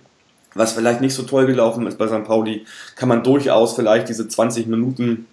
was 0.55 0.73
vielleicht 0.73 1.01
nicht 1.01 1.13
so 1.13 1.23
toll 1.23 1.45
gelaufen 1.45 1.85
ist 1.87 1.97
bei 1.97 2.07
St. 2.07 2.23
Pauli, 2.23 2.65
kann 2.95 3.09
man 3.09 3.23
durchaus 3.23 3.75
vielleicht 3.75 4.09
diese 4.09 4.27
20 4.27 4.67
Minuten 4.67 5.25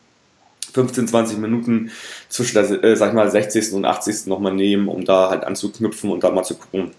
15, 0.72 1.08
20 1.08 1.38
Minuten 1.38 1.90
zwischen 2.28 2.54
der, 2.54 2.84
äh, 2.84 2.96
sag 2.96 3.08
ich 3.08 3.14
mal, 3.14 3.30
60. 3.30 3.72
und 3.72 3.86
80. 3.86 4.26
nochmal 4.26 4.52
nehmen, 4.52 4.88
um 4.88 5.04
da 5.04 5.30
halt 5.30 5.44
anzuknüpfen 5.44 6.10
und 6.10 6.22
da 6.22 6.30
mal 6.30 6.42
zu 6.42 6.54
gucken, 6.56 6.90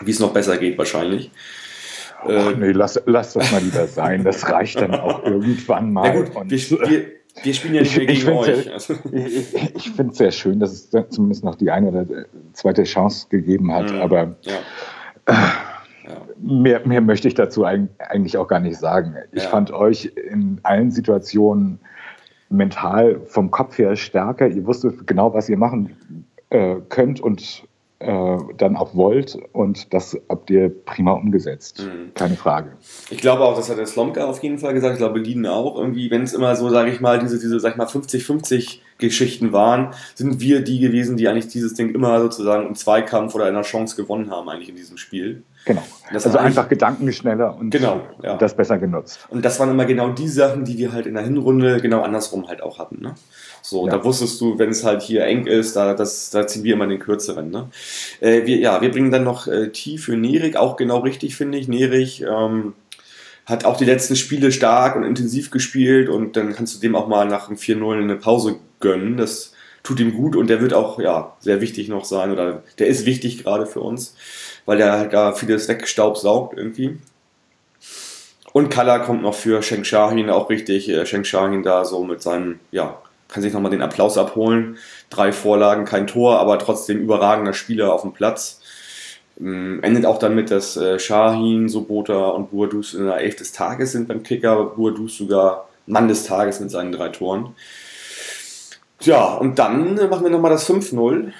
wie 0.00 0.10
es 0.10 0.20
noch 0.20 0.32
besser 0.32 0.58
geht 0.58 0.76
wahrscheinlich. 0.76 1.30
Ach, 2.22 2.28
äh, 2.28 2.54
nee, 2.56 2.72
lass, 2.72 3.00
lass 3.06 3.32
das 3.32 3.50
mal 3.52 3.62
lieber 3.62 3.86
sein. 3.86 4.22
Das 4.24 4.48
reicht 4.48 4.80
dann 4.80 4.94
auch 4.94 5.24
irgendwann 5.24 5.92
mal. 5.92 6.06
Ja 6.06 6.22
gut, 6.22 6.50
wir, 6.50 6.90
wir, 6.90 7.06
wir, 7.42 7.54
spielen 7.54 7.74
ja 7.74 7.82
nicht 7.82 7.96
mehr 7.96 8.06
gegen 8.06 8.28
euch. 8.28 8.68
Sehr, 8.78 8.96
ich, 9.12 9.74
ich 9.74 9.90
finde 9.90 10.12
es 10.12 10.18
sehr 10.18 10.32
schön, 10.32 10.60
dass 10.60 10.72
es 10.72 10.90
zumindest 11.10 11.44
noch 11.44 11.54
die 11.54 11.70
eine 11.70 11.88
oder 11.88 12.24
zweite 12.52 12.84
Chance 12.84 13.26
gegeben 13.28 13.72
hat, 13.72 13.92
mhm, 13.92 14.00
aber 14.00 14.36
ja. 14.42 14.54
Äh, 15.26 15.32
ja. 16.08 16.20
Mehr, 16.40 16.86
mehr 16.86 17.00
möchte 17.00 17.26
ich 17.28 17.34
dazu 17.34 17.64
eigentlich 17.64 18.36
auch 18.36 18.46
gar 18.46 18.60
nicht 18.60 18.78
sagen. 18.78 19.16
Ich 19.32 19.42
ja. 19.42 19.48
fand 19.48 19.72
euch 19.72 20.12
in 20.30 20.60
allen 20.62 20.90
Situationen 20.90 21.80
mental 22.48 23.20
vom 23.26 23.50
Kopf 23.50 23.76
her 23.78 23.96
stärker. 23.96 24.46
Ihr 24.46 24.66
wusstet 24.66 25.06
genau, 25.06 25.34
was 25.34 25.48
ihr 25.48 25.56
machen 25.56 26.24
äh, 26.50 26.76
könnt 26.88 27.20
und 27.20 27.64
äh, 27.98 28.36
dann 28.58 28.76
auch 28.76 28.94
wollt 28.94 29.38
und 29.52 29.94
das 29.94 30.18
habt 30.28 30.50
ihr 30.50 30.68
prima 30.68 31.12
umgesetzt. 31.12 31.82
Mhm. 31.82 32.12
Keine 32.14 32.36
Frage. 32.36 32.72
Ich 33.10 33.18
glaube 33.18 33.42
auch, 33.42 33.56
das 33.56 33.70
hat 33.70 33.78
der 33.78 33.86
Slomka 33.86 34.26
auf 34.26 34.42
jeden 34.42 34.58
Fall 34.58 34.74
gesagt, 34.74 34.94
ich 34.94 34.98
glaube 34.98 35.18
Lien 35.18 35.46
auch. 35.46 35.78
Irgendwie, 35.78 36.10
wenn 36.10 36.22
es 36.22 36.34
immer 36.34 36.54
so, 36.56 36.68
sage 36.68 36.90
ich 36.90 37.00
mal, 37.00 37.18
diese, 37.18 37.38
diese, 37.38 37.58
sag 37.58 37.72
ich 37.72 37.76
mal, 37.78 37.86
50-50 37.86 38.80
Geschichten 38.98 39.52
waren, 39.52 39.94
sind 40.14 40.40
wir 40.40 40.62
die 40.62 40.80
gewesen, 40.80 41.16
die 41.16 41.26
eigentlich 41.26 41.48
dieses 41.48 41.72
Ding 41.72 41.94
immer 41.94 42.20
sozusagen 42.20 42.66
im 42.66 42.74
Zweikampf 42.74 43.34
oder 43.34 43.46
einer 43.46 43.62
Chance 43.62 43.96
gewonnen 43.96 44.30
haben, 44.30 44.48
eigentlich 44.48 44.68
in 44.68 44.76
diesem 44.76 44.98
Spiel. 44.98 45.42
Genau. 45.66 45.82
Das 46.12 46.24
also 46.24 46.38
einfach 46.38 46.68
gedankenschneller 46.68 47.56
und 47.58 47.70
genau, 47.70 48.00
ja. 48.22 48.36
das 48.36 48.56
besser 48.56 48.78
genutzt. 48.78 49.26
Und 49.28 49.44
das 49.44 49.58
waren 49.58 49.68
immer 49.68 49.84
genau 49.84 50.10
die 50.10 50.28
Sachen, 50.28 50.64
die 50.64 50.78
wir 50.78 50.92
halt 50.92 51.06
in 51.06 51.14
der 51.14 51.24
Hinrunde 51.24 51.80
genau 51.80 52.02
andersrum 52.02 52.46
halt 52.46 52.62
auch 52.62 52.78
hatten. 52.78 53.02
Ne? 53.02 53.16
So, 53.62 53.86
ja. 53.86 53.92
da 53.92 54.04
wusstest 54.04 54.40
du, 54.40 54.60
wenn 54.60 54.70
es 54.70 54.84
halt 54.84 55.02
hier 55.02 55.24
eng 55.24 55.46
ist, 55.46 55.74
da, 55.74 55.94
das, 55.94 56.30
da 56.30 56.46
ziehen 56.46 56.62
wir 56.62 56.74
immer 56.74 56.86
den 56.86 57.00
kürzeren. 57.00 57.50
Ne? 57.50 57.68
Äh, 58.20 58.46
wir, 58.46 58.58
ja, 58.58 58.80
wir 58.80 58.92
bringen 58.92 59.10
dann 59.10 59.24
noch 59.24 59.48
äh, 59.48 59.70
T 59.70 59.98
für 59.98 60.16
Nerik, 60.16 60.54
auch 60.54 60.76
genau 60.76 61.00
richtig, 61.00 61.34
finde 61.34 61.58
ich. 61.58 61.66
Nerik 61.66 62.20
ähm, 62.20 62.74
hat 63.44 63.64
auch 63.64 63.76
die 63.76 63.84
letzten 63.84 64.14
Spiele 64.14 64.52
stark 64.52 64.94
und 64.94 65.02
intensiv 65.02 65.50
gespielt 65.50 66.08
und 66.08 66.36
dann 66.36 66.54
kannst 66.54 66.76
du 66.76 66.80
dem 66.80 66.94
auch 66.94 67.08
mal 67.08 67.26
nach 67.26 67.48
dem 67.48 67.56
4-0 67.56 68.00
eine 68.00 68.14
Pause 68.14 68.60
gönnen. 68.78 69.16
Das 69.16 69.52
tut 69.86 70.00
ihm 70.00 70.14
gut 70.14 70.34
und 70.34 70.48
der 70.48 70.60
wird 70.60 70.74
auch 70.74 70.98
ja 70.98 71.36
sehr 71.38 71.60
wichtig 71.60 71.88
noch 71.88 72.04
sein 72.04 72.32
oder 72.32 72.62
der 72.78 72.88
ist 72.88 73.06
wichtig 73.06 73.42
gerade 73.42 73.66
für 73.66 73.80
uns, 73.80 74.16
weil 74.64 74.78
der 74.78 74.92
halt 74.92 75.12
da 75.12 75.32
vieles 75.32 75.68
wegstaubsaugt 75.68 76.58
irgendwie. 76.58 76.98
Und 78.52 78.70
Kalla 78.70 78.98
kommt 78.98 79.22
noch 79.22 79.34
für 79.34 79.62
Sheng 79.62 79.84
Shahin 79.84 80.28
auch 80.28 80.50
richtig. 80.50 80.88
Äh, 80.88 81.06
Sheng 81.06 81.24
Shahin 81.24 81.62
da 81.62 81.84
so 81.84 82.02
mit 82.02 82.20
seinem, 82.20 82.58
ja, 82.72 83.00
kann 83.28 83.42
sich 83.42 83.52
nochmal 83.52 83.70
den 83.70 83.82
Applaus 83.82 84.18
abholen. 84.18 84.78
Drei 85.10 85.30
Vorlagen, 85.30 85.84
kein 85.84 86.06
Tor, 86.06 86.40
aber 86.40 86.58
trotzdem 86.58 86.98
überragender 86.98 87.52
Spieler 87.52 87.92
auf 87.92 88.02
dem 88.02 88.12
Platz. 88.12 88.60
Ähm, 89.38 89.80
endet 89.82 90.06
auch 90.06 90.18
damit, 90.18 90.50
dass 90.50 90.76
äh, 90.76 90.98
Shahin, 90.98 91.68
Sobota 91.68 92.28
und 92.30 92.50
Buadus 92.50 92.94
in 92.94 93.04
der 93.04 93.18
Elf 93.18 93.36
des 93.36 93.52
Tages 93.52 93.92
sind 93.92 94.08
beim 94.08 94.22
Kicker. 94.22 94.64
Buadus 94.64 95.18
sogar 95.18 95.68
Mann 95.86 96.08
des 96.08 96.24
Tages 96.24 96.58
mit 96.58 96.70
seinen 96.70 96.92
drei 96.92 97.10
Toren. 97.10 97.54
Ja, 99.00 99.34
und 99.34 99.58
dann 99.58 99.94
machen 99.94 100.24
wir 100.24 100.30
nochmal 100.30 100.50
das 100.50 100.68
5-0 100.68 101.32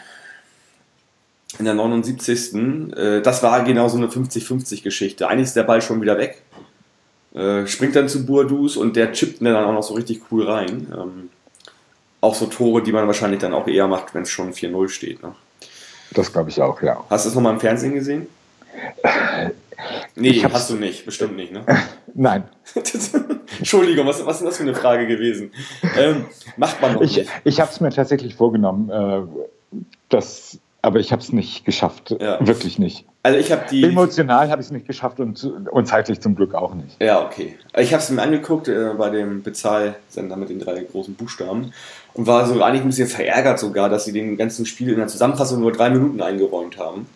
in 1.59 1.65
der 1.65 1.75
79. 1.75 2.55
Äh, 2.95 3.23
das 3.23 3.43
war 3.43 3.65
genau 3.65 3.89
so 3.89 3.97
eine 3.97 4.09
50-50 4.09 4.83
Geschichte. 4.83 5.29
Eigentlich 5.29 5.47
ist 5.47 5.57
der 5.57 5.63
Ball 5.63 5.81
schon 5.81 6.01
wieder 6.01 6.19
weg. 6.19 6.43
Äh, 7.35 7.67
springt 7.67 7.97
dann 7.97 8.09
zu 8.09 8.25
Bourdous 8.25 8.77
und 8.77 8.97
der 8.97 9.13
chippt 9.13 9.43
dann 9.43 9.57
auch 9.57 9.73
noch 9.73 9.83
so 9.83 9.95
richtig 9.95 10.23
cool 10.31 10.49
rein. 10.49 10.87
Ähm, 10.93 11.31
auch 12.21 12.35
so 12.35 12.47
Tore, 12.47 12.83
die 12.83 12.93
man 12.93 13.07
wahrscheinlich 13.07 13.41
dann 13.41 13.55
auch 13.55 13.69
eher 13.69 13.89
macht, 13.89 14.15
wenn 14.15 14.23
es 14.23 14.31
schon 14.31 14.53
4-0 14.53 14.89
steht. 14.89 15.23
Ne? 15.23 15.35
Das 16.13 16.33
glaube 16.33 16.51
ich 16.51 16.61
auch, 16.61 16.81
ja. 16.83 17.05
Hast 17.11 17.25
du 17.25 17.29
es 17.29 17.35
nochmal 17.35 17.55
im 17.55 17.61
Fernsehen 17.61 17.95
gesehen? 17.95 18.27
Nee, 20.15 20.43
hast 20.43 20.71
du 20.71 20.75
nicht, 20.75 21.05
bestimmt 21.05 21.37
nicht, 21.37 21.53
ne? 21.53 21.65
Nein. 22.15 22.45
Entschuldigung, 23.59 24.07
was, 24.07 24.25
was 24.25 24.39
ist 24.39 24.47
das 24.47 24.57
für 24.57 24.63
eine 24.63 24.75
Frage 24.75 25.07
gewesen? 25.07 25.53
Ähm, 25.99 26.27
macht 26.57 26.81
man 26.81 26.95
noch 26.95 27.03
ich, 27.03 27.17
nicht. 27.17 27.31
Ich 27.45 27.61
habe 27.61 27.71
es 27.71 27.81
mir 27.81 27.91
tatsächlich 27.91 28.35
vorgenommen, 28.35 28.91
äh, 28.91 29.79
das, 30.09 30.59
aber 30.83 31.01
ich 31.01 31.13
habe 31.13 31.23
es 31.23 31.33
nicht 31.33 31.65
geschafft. 31.65 32.17
Ja. 32.21 32.45
Wirklich 32.47 32.79
nicht. 32.79 33.05
Also 33.23 33.39
ich 33.39 33.51
habe 33.51 33.63
die. 33.71 33.83
Emotional 33.83 34.51
habe 34.51 34.63
ich 34.63 34.69
es 34.69 34.73
nicht 34.73 34.87
geschafft 34.87 35.19
und, 35.19 35.43
und 35.45 35.87
zeitlich 35.87 36.21
zum 36.21 36.37
Glück 36.37 36.55
auch 36.55 36.75
nicht. 36.75 37.03
Ja, 37.03 37.25
okay. 37.25 37.57
Ich 37.77 37.93
habe 37.93 38.03
es 38.03 38.09
mir 38.09 38.23
angeguckt 38.23 38.69
äh, 38.69 38.95
bei 38.97 39.11
dem 39.11 39.43
Bezahlsender 39.43 40.37
mit 40.37 40.49
den 40.49 40.61
drei 40.61 40.81
großen 40.85 41.15
Buchstaben 41.15 41.73
und 42.15 42.27
war 42.27 42.47
so 42.47 42.63
eigentlich 42.63 42.83
ein 42.83 42.89
bisschen 42.89 43.09
verärgert 43.09 43.59
sogar, 43.59 43.89
dass 43.89 44.05
sie 44.05 44.13
den 44.13 44.37
ganzen 44.37 44.65
Spiel 44.65 44.91
in 44.91 44.99
der 44.99 45.09
Zusammenfassung 45.09 45.61
nur 45.61 45.73
drei 45.73 45.91
Minuten 45.91 46.23
eingeräumt 46.23 46.79
haben. 46.79 47.07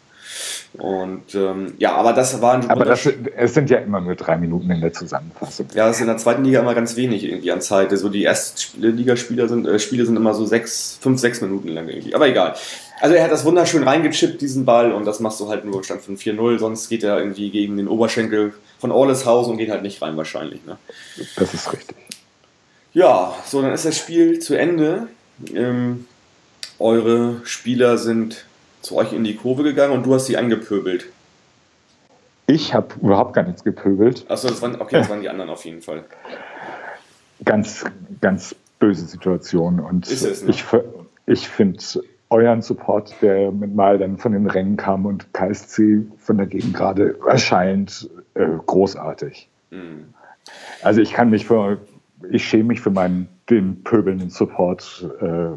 Und 0.74 1.34
ähm, 1.34 1.74
ja, 1.78 1.94
aber 1.94 2.12
das 2.12 2.40
war 2.40 2.54
ein 2.54 2.70
Aber 2.70 2.84
das, 2.84 3.06
es 3.36 3.54
sind 3.54 3.70
ja 3.70 3.78
immer 3.78 4.00
nur 4.00 4.14
drei 4.14 4.36
Minuten 4.36 4.70
in 4.70 4.80
der 4.80 4.92
Zusammenfassung. 4.92 5.66
Ja, 5.74 5.86
das 5.86 5.96
ist 5.96 6.02
in 6.02 6.06
der 6.06 6.16
zweiten 6.18 6.44
Liga 6.44 6.60
immer 6.60 6.74
ganz 6.74 6.96
wenig 6.96 7.24
irgendwie 7.24 7.50
an 7.50 7.60
Zeit. 7.60 7.90
So 7.90 8.08
die 8.08 8.22
Erstligaspieler 8.22 9.48
sind, 9.48 9.66
äh, 9.66 9.78
Spiele 9.78 10.06
sind 10.06 10.16
immer 10.16 10.32
so 10.34 10.46
sechs, 10.46 10.98
fünf, 11.00 11.20
sechs 11.20 11.40
Minuten 11.40 11.68
lang 11.68 11.88
irgendwie. 11.88 12.14
Aber 12.14 12.28
egal. 12.28 12.54
Also 13.00 13.14
er 13.14 13.24
hat 13.24 13.32
das 13.32 13.44
wunderschön 13.44 13.82
reingechippt, 13.82 14.40
diesen 14.40 14.64
Ball, 14.64 14.92
und 14.92 15.06
das 15.06 15.20
machst 15.20 15.40
du 15.40 15.48
halt 15.48 15.64
nur 15.64 15.82
Stand 15.82 16.02
von 16.02 16.18
4-0, 16.18 16.58
sonst 16.58 16.88
geht 16.90 17.02
er 17.02 17.18
irgendwie 17.18 17.50
gegen 17.50 17.78
den 17.78 17.88
Oberschenkel 17.88 18.52
von 18.78 18.92
Orleshaus 18.92 19.48
und 19.48 19.56
geht 19.56 19.70
halt 19.70 19.82
nicht 19.82 20.02
rein 20.02 20.18
wahrscheinlich. 20.18 20.64
Ne? 20.66 20.76
Das 21.36 21.54
ist 21.54 21.72
richtig. 21.72 21.96
Ja, 22.92 23.34
so, 23.46 23.62
dann 23.62 23.72
ist 23.72 23.86
das 23.86 23.96
Spiel 23.96 24.38
zu 24.40 24.54
Ende. 24.54 25.08
Ähm, 25.54 26.06
eure 26.78 27.40
Spieler 27.44 27.96
sind 27.96 28.44
zu 28.80 28.96
euch 28.96 29.12
in 29.12 29.24
die 29.24 29.36
Kurve 29.36 29.62
gegangen 29.62 29.92
und 29.92 30.06
du 30.06 30.14
hast 30.14 30.26
sie 30.26 30.36
angepöbelt. 30.36 31.06
Ich 32.46 32.74
habe 32.74 32.88
überhaupt 33.00 33.34
gar 33.34 33.44
nichts 33.44 33.62
gepöbelt. 33.62 34.24
Achso, 34.28 34.48
das 34.48 34.60
waren, 34.60 34.80
okay, 34.80 34.96
das 34.98 35.08
waren 35.10 35.20
die 35.20 35.28
anderen 35.28 35.50
auf 35.50 35.64
jeden 35.64 35.82
Fall. 35.82 36.04
Ganz, 37.44 37.84
ganz 38.20 38.54
böse 38.78 39.06
Situation. 39.06 39.80
Und 39.80 40.08
ne? 40.08 40.36
ich, 40.48 40.64
ich 41.26 41.48
finde 41.48 41.78
euren 42.30 42.62
Support, 42.62 43.14
der 43.22 43.50
mit 43.52 43.74
mal 43.74 43.98
dann 43.98 44.18
von 44.18 44.32
den 44.32 44.46
Rängen 44.46 44.76
kam 44.76 45.06
und 45.06 45.32
KSC 45.32 46.04
von 46.18 46.38
der 46.38 46.46
Gegend 46.46 46.74
gerade 46.74 47.18
erscheint, 47.26 48.08
äh, 48.34 48.46
großartig. 48.66 49.48
Mhm. 49.70 50.14
Also 50.82 51.00
ich 51.00 51.12
kann 51.12 51.30
mich 51.30 51.46
für, 51.46 51.78
ich 52.30 52.44
schäme 52.44 52.64
mich 52.64 52.80
für 52.80 52.90
meinen 52.90 53.28
den 53.48 53.82
pöbelnden 53.82 54.30
Support 54.30 55.06
äh, 55.20 55.48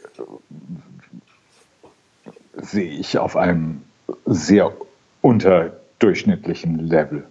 sehe 2.62 2.89
ich 2.91 3.18
auf 3.18 3.36
einem 3.36 3.82
sehr 4.26 4.72
unterdurchschnittlichen 5.22 6.80
Level. 6.80 7.26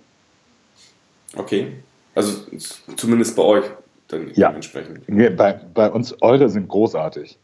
Okay. 1.36 1.78
Also 2.14 2.42
zumindest 2.96 3.34
bei 3.36 3.42
euch 3.42 3.64
dann 4.08 4.30
Ja. 4.34 4.48
dementsprechend. 4.48 5.00
Wir- 5.06 5.34
Bei, 5.36 5.58
bei 5.74 5.90
uns 5.90 6.14
Eure 6.20 6.48
sind 6.50 6.68
großartig. 6.68 7.38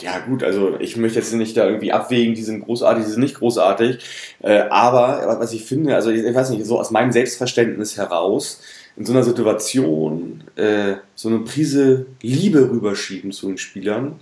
Ja, 0.00 0.18
gut, 0.20 0.42
also 0.44 0.76
ich 0.78 0.96
möchte 0.96 1.18
jetzt 1.18 1.32
nicht 1.34 1.56
da 1.56 1.66
irgendwie 1.66 1.92
abwägen, 1.92 2.34
die 2.34 2.42
sind 2.42 2.64
großartig, 2.64 3.04
die 3.04 3.10
sind 3.10 3.20
nicht 3.20 3.34
großartig. 3.36 3.98
Äh, 4.40 4.60
aber 4.70 5.36
was 5.40 5.52
ich 5.52 5.64
finde, 5.64 5.94
also 5.94 6.10
ich, 6.10 6.22
ich 6.24 6.34
weiß 6.34 6.50
nicht, 6.50 6.64
so 6.64 6.78
aus 6.78 6.90
meinem 6.90 7.12
Selbstverständnis 7.12 7.96
heraus, 7.96 8.60
in 8.96 9.04
so 9.04 9.12
einer 9.12 9.22
Situation 9.22 10.42
äh, 10.56 10.94
so 11.14 11.28
eine 11.28 11.40
Prise 11.40 12.06
Liebe 12.22 12.70
rüberschieben 12.70 13.30
zu 13.32 13.46
den 13.48 13.58
Spielern, 13.58 14.18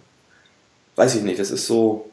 weiß 0.97 1.15
ich 1.17 1.23
nicht, 1.23 1.39
das 1.39 1.51
ist 1.51 1.67
so, 1.67 2.11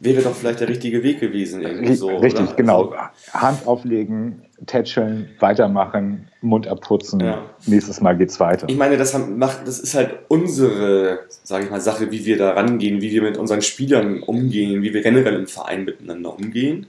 wäre 0.00 0.22
doch 0.22 0.34
vielleicht 0.34 0.60
der 0.60 0.68
richtige 0.68 1.02
Weg 1.02 1.20
gewesen. 1.20 1.62
Irgendwie 1.62 1.94
so, 1.94 2.08
Richtig, 2.08 2.46
oder? 2.48 2.54
genau. 2.54 2.84
Also, 2.90 3.02
Hand 3.34 3.66
auflegen, 3.66 4.42
tätscheln, 4.66 5.28
weitermachen, 5.38 6.26
Mund 6.40 6.66
abputzen. 6.66 7.20
Ja. 7.20 7.42
Nächstes 7.66 8.00
Mal 8.00 8.16
geht's 8.16 8.40
weiter. 8.40 8.66
Ich 8.68 8.76
meine, 8.76 8.96
das, 8.96 9.14
haben- 9.14 9.38
macht, 9.38 9.66
das 9.66 9.78
ist 9.78 9.94
halt 9.94 10.20
unsere, 10.28 11.20
sage 11.44 11.64
ich 11.64 11.70
mal, 11.70 11.80
Sache, 11.80 12.10
wie 12.10 12.24
wir 12.24 12.38
da 12.38 12.52
rangehen, 12.52 13.00
wie 13.02 13.10
wir 13.12 13.22
mit 13.22 13.36
unseren 13.36 13.62
Spielern 13.62 14.22
umgehen, 14.22 14.82
wie 14.82 14.92
wir 14.94 15.02
generell 15.02 15.34
im 15.34 15.46
Verein 15.46 15.84
miteinander 15.84 16.34
umgehen. 16.34 16.86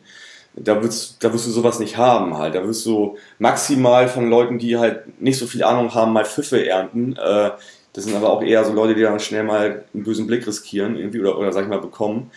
Da 0.54 0.84
wirst, 0.84 1.24
da 1.24 1.32
wirst 1.34 1.48
du 1.48 1.52
sowas 1.52 1.80
nicht 1.80 1.96
haben 1.98 2.38
halt. 2.38 2.56
Da 2.56 2.66
wirst 2.66 2.86
du 2.86 3.18
maximal 3.40 4.08
von 4.10 4.30
Leuten, 4.30 4.58
die 4.58 4.78
halt 4.78 5.22
nicht 5.22 5.38
so 5.38 5.46
viel 5.48 5.64
Ahnung 5.64 5.94
haben, 5.94 6.12
mal 6.12 6.26
Pfiffe 6.26 6.66
ernten. 6.68 7.14
Äh, 7.18 7.52
das 7.94 8.06
sind 8.06 8.16
aber 8.16 8.30
auch 8.30 8.42
eher 8.42 8.64
so 8.64 8.74
Leute, 8.74 8.96
die 8.96 9.02
dann 9.02 9.20
schnell 9.20 9.44
mal 9.44 9.84
einen 9.94 10.04
bösen 10.04 10.28
Blick 10.28 10.46
riskieren 10.48 10.96
irgendwie 10.98 11.20
oder, 11.20 11.38
oder 11.38 11.52
sag 11.52 11.64
ich 11.64 11.70
mal, 11.70 11.80
bekommen. 11.82 12.32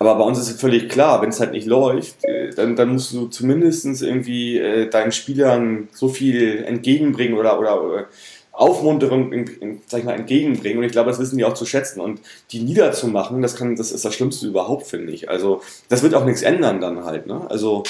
Aber 0.00 0.14
bei 0.16 0.24
uns 0.24 0.38
ist 0.38 0.48
es 0.50 0.58
völlig 0.60 0.88
klar, 0.88 1.20
wenn 1.20 1.28
es 1.28 1.40
halt 1.40 1.52
nicht 1.52 1.66
läuft, 1.66 2.24
äh, 2.24 2.50
dann, 2.50 2.74
dann 2.74 2.88
musst 2.94 3.12
du 3.12 3.26
zumindest 3.26 3.84
irgendwie 4.02 4.56
äh, 4.58 4.88
deinen 4.88 5.12
Spielern 5.12 5.88
so 5.92 6.08
viel 6.08 6.64
entgegenbringen 6.64 7.36
oder, 7.38 7.60
oder 7.60 7.98
äh, 8.00 8.04
Aufmunterung 8.52 9.30
in, 9.32 9.46
in, 9.60 9.82
sag 9.86 10.00
ich 10.00 10.04
mal, 10.06 10.14
entgegenbringen. 10.14 10.78
Und 10.78 10.84
ich 10.84 10.92
glaube, 10.92 11.10
das 11.10 11.18
wissen 11.18 11.36
die 11.36 11.44
auch 11.44 11.52
zu 11.54 11.66
schätzen. 11.66 12.00
Und 12.00 12.20
die 12.50 12.60
niederzumachen, 12.60 13.42
das, 13.42 13.56
kann, 13.56 13.76
das 13.76 13.92
ist 13.92 14.04
das 14.04 14.14
Schlimmste 14.14 14.46
überhaupt, 14.46 14.86
finde 14.86 15.12
ich. 15.12 15.28
Also 15.28 15.60
das 15.90 16.02
wird 16.02 16.14
auch 16.14 16.24
nichts 16.24 16.40
ändern 16.42 16.80
dann 16.80 17.04
halt. 17.04 17.26
Ne? 17.26 17.42
Also 17.50 17.82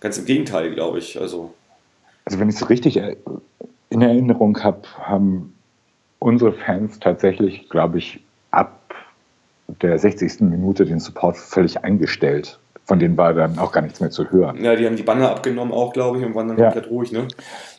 ganz 0.00 0.18
im 0.18 0.26
Gegenteil, 0.26 0.74
glaube 0.74 0.98
ich. 0.98 1.18
Also 1.18 1.54
Also 2.26 2.38
wenn 2.38 2.50
ich 2.50 2.56
es 2.56 2.68
richtig 2.68 2.98
er- 2.98 3.16
in 3.88 4.02
Erinnerung 4.02 4.62
habe, 4.62 4.82
haben 4.98 5.54
unsere 6.18 6.52
Fans 6.52 6.98
tatsächlich, 7.00 7.68
glaube 7.70 7.98
ich, 7.98 8.20
der 9.82 9.98
60. 9.98 10.40
Minute 10.40 10.84
den 10.84 11.00
Support 11.00 11.36
völlig 11.36 11.84
eingestellt. 11.84 12.58
Von 12.86 12.98
denen 12.98 13.16
war 13.16 13.32
dann 13.32 13.58
auch 13.58 13.72
gar 13.72 13.80
nichts 13.80 14.00
mehr 14.00 14.10
zu 14.10 14.30
hören. 14.30 14.62
Ja, 14.62 14.76
die 14.76 14.84
haben 14.84 14.96
die 14.96 15.02
Banner 15.02 15.30
abgenommen 15.30 15.72
auch, 15.72 15.94
glaube 15.94 16.18
ich, 16.18 16.24
und 16.26 16.34
waren 16.34 16.48
dann 16.48 16.58
Ja. 16.58 16.64
komplett 16.70 16.90
ruhig, 16.90 17.12
ne? 17.12 17.26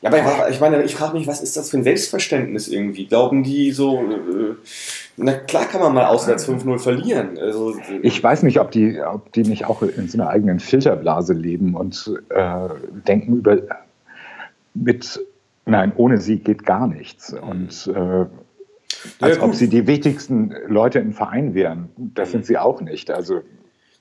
Ja, 0.02 0.10
aber 0.10 0.50
ich, 0.50 0.60
meine, 0.60 0.82
ich 0.82 0.96
frage 0.96 1.16
mich, 1.16 1.28
was 1.28 1.44
ist 1.44 1.56
das 1.58 1.70
für 1.70 1.78
ein 1.78 1.84
Selbstverständnis 1.84 2.68
irgendwie? 2.68 3.06
Glauben 3.06 3.44
die 3.44 3.72
so, 3.72 4.00
äh, 4.00 4.56
na 5.18 5.34
klar 5.34 5.66
kann 5.66 5.80
man 5.82 5.94
mal 5.94 6.06
auswärts 6.06 6.46
5-0 6.50 6.80
verlieren. 6.80 7.38
Also, 7.40 7.76
äh, 7.78 8.00
Ich 8.02 8.24
weiß 8.24 8.42
nicht, 8.42 8.60
ob 8.60 8.72
die, 8.72 9.00
ob 9.00 9.32
die 9.34 9.44
nicht 9.44 9.66
auch 9.66 9.84
in 9.84 10.08
so 10.08 10.18
einer 10.20 10.30
eigenen 10.32 10.60
Filterblase 10.60 11.34
leben 11.34 11.76
und 11.76 12.12
äh, 12.30 12.70
denken 13.08 13.36
über 13.38 13.58
mit 14.74 15.20
nein, 15.68 15.92
ohne 15.96 16.18
sie 16.20 16.38
geht 16.40 16.66
gar 16.66 16.88
nichts. 16.88 17.32
Und 17.34 17.92
äh, 17.96 18.26
als 19.20 19.40
ob 19.40 19.52
gut. 19.52 19.56
sie 19.58 19.68
die 19.70 19.88
wichtigsten 19.88 20.54
Leute 20.68 21.00
im 21.00 21.14
Verein 21.14 21.54
wären. 21.54 21.90
Das 21.98 22.32
sind 22.32 22.46
sie 22.46 22.58
auch 22.58 22.82
nicht. 22.82 23.12
Also 23.12 23.42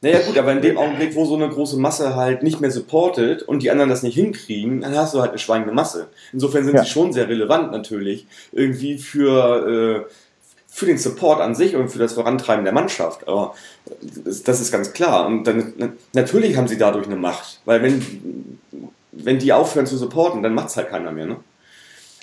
Naja 0.00 0.20
gut, 0.26 0.36
aber 0.38 0.52
in 0.52 0.60
dem 0.62 0.76
Augenblick, 0.78 1.14
wo 1.14 1.24
so 1.24 1.34
eine 1.34 1.48
große 1.48 1.78
Masse 1.78 2.14
halt 2.16 2.42
nicht 2.42 2.60
mehr 2.60 2.70
supportet 2.70 3.42
und 3.42 3.62
die 3.62 3.70
anderen 3.70 3.90
das 3.90 4.02
nicht 4.02 4.14
hinkriegen, 4.14 4.80
dann 4.82 4.96
hast 4.96 5.14
du 5.14 5.20
halt 5.20 5.30
eine 5.30 5.38
schweigende 5.38 5.72
Masse. 5.74 6.08
Insofern 6.32 6.64
sind 6.64 6.74
Ja. 6.74 6.84
sie 6.84 6.90
schon 6.90 7.12
sehr 7.12 7.28
relevant 7.28 7.72
natürlich, 7.72 8.26
irgendwie 8.52 8.98
für, 8.98 10.04
äh, 10.06 10.10
für 10.66 10.86
den 10.86 10.98
Support 10.98 11.40
an 11.40 11.54
sich 11.54 11.76
und 11.76 11.88
für 11.88 11.98
das 12.00 12.14
Vorantreiben 12.14 12.64
der 12.64 12.74
Mannschaft. 12.74 13.28
Aber 13.28 13.54
das, 14.44 14.60
ist 14.60 14.72
ganz 14.72 14.92
klar. 14.92 15.26
Und 15.26 15.44
dann, 15.46 15.72
na- 15.76 15.92
natürlich 16.14 16.56
haben 16.56 16.66
sie 16.68 16.76
dadurch 16.78 17.06
eine 17.06 17.16
Macht, 17.16 17.60
weil 17.64 17.82
wenn, 17.82 18.58
wenn 19.12 19.38
die 19.38 19.52
aufhören 19.52 19.86
zu 19.86 19.96
supporten, 19.96 20.42
dann 20.42 20.52
macht 20.54 20.68
es 20.68 20.76
halt 20.76 20.88
keiner 20.90 21.12
mehr. 21.12 21.26
Ne? 21.26 21.36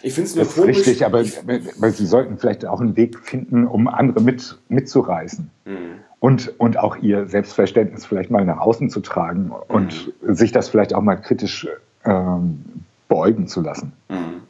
Ich 0.04 0.14
finde 0.14 0.30
es 0.30 0.36
nur 0.36 0.46
das 0.46 0.58
ist 0.58 0.66
richtig, 0.66 1.06
aber, 1.06 1.20
aber 1.20 1.92
sie 1.92 2.06
sollten 2.06 2.38
vielleicht 2.38 2.66
auch 2.66 2.82
einen 2.82 2.96
Weg 2.96 3.20
finden, 3.20 3.66
um 3.68 3.88
andere 3.88 4.22
mit, 4.22 4.58
mitzureißen. 4.70 5.50
Mhm. 5.66 5.76
Und, 6.20 6.60
und 6.60 6.78
auch 6.78 6.98
ihr 6.98 7.28
Selbstverständnis 7.28 8.06
vielleicht 8.06 8.30
mal 8.30 8.46
nach 8.46 8.60
außen 8.60 8.90
zu 8.90 9.00
tragen 9.00 9.52
und 9.68 10.14
mhm. 10.22 10.36
sich 10.36 10.52
das 10.52 10.70
vielleicht 10.70 10.94
auch 10.94 11.02
mal 11.02 11.16
kritisch 11.16 11.68
ähm, 12.06 12.64
beäugen 13.08 13.48
zu 13.48 13.62
lassen. 13.62 13.94
Mhm. 14.10 14.42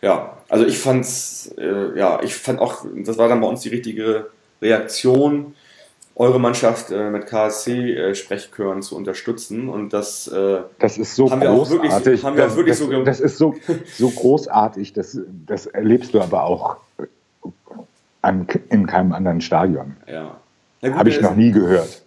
Ja, 0.00 0.36
also 0.48 0.66
ich 0.66 0.78
fand's, 0.78 1.54
äh, 1.56 1.96
ja, 1.96 2.20
ich 2.22 2.34
fand 2.34 2.58
auch, 2.58 2.84
das 3.04 3.18
war 3.18 3.28
dann 3.28 3.40
bei 3.40 3.46
uns 3.46 3.60
die 3.60 3.68
richtige 3.68 4.26
Reaktion, 4.60 5.54
eure 6.14 6.38
Mannschaft 6.38 6.90
äh, 6.90 7.10
mit 7.10 7.26
KSC-Sprechchören 7.26 8.78
äh, 8.78 8.82
zu 8.82 8.96
unterstützen 8.96 9.68
und 9.68 9.92
das, 9.92 10.28
äh, 10.28 10.60
das 10.78 10.98
ist 10.98 11.16
so 11.16 11.26
großartig. 11.26 11.90
Wirklich, 11.90 12.24
haben 12.24 12.36
wir 12.36 12.44
das, 12.44 12.52
auch 12.52 12.56
wirklich 12.56 12.78
das, 12.78 12.86
so 12.86 13.02
das 13.02 13.20
ist 13.20 13.38
so, 13.38 13.54
so 13.98 14.10
großartig, 14.10 14.92
das, 14.92 15.18
das 15.46 15.66
erlebst 15.66 16.14
du 16.14 16.20
aber 16.20 16.44
auch 16.44 16.76
an, 18.20 18.46
in 18.68 18.86
keinem 18.86 19.12
anderen 19.12 19.40
Stadion. 19.40 19.96
Ja. 20.06 20.36
Habe 20.82 21.08
ich 21.08 21.20
noch 21.20 21.36
nie 21.36 21.52
gehört 21.52 22.02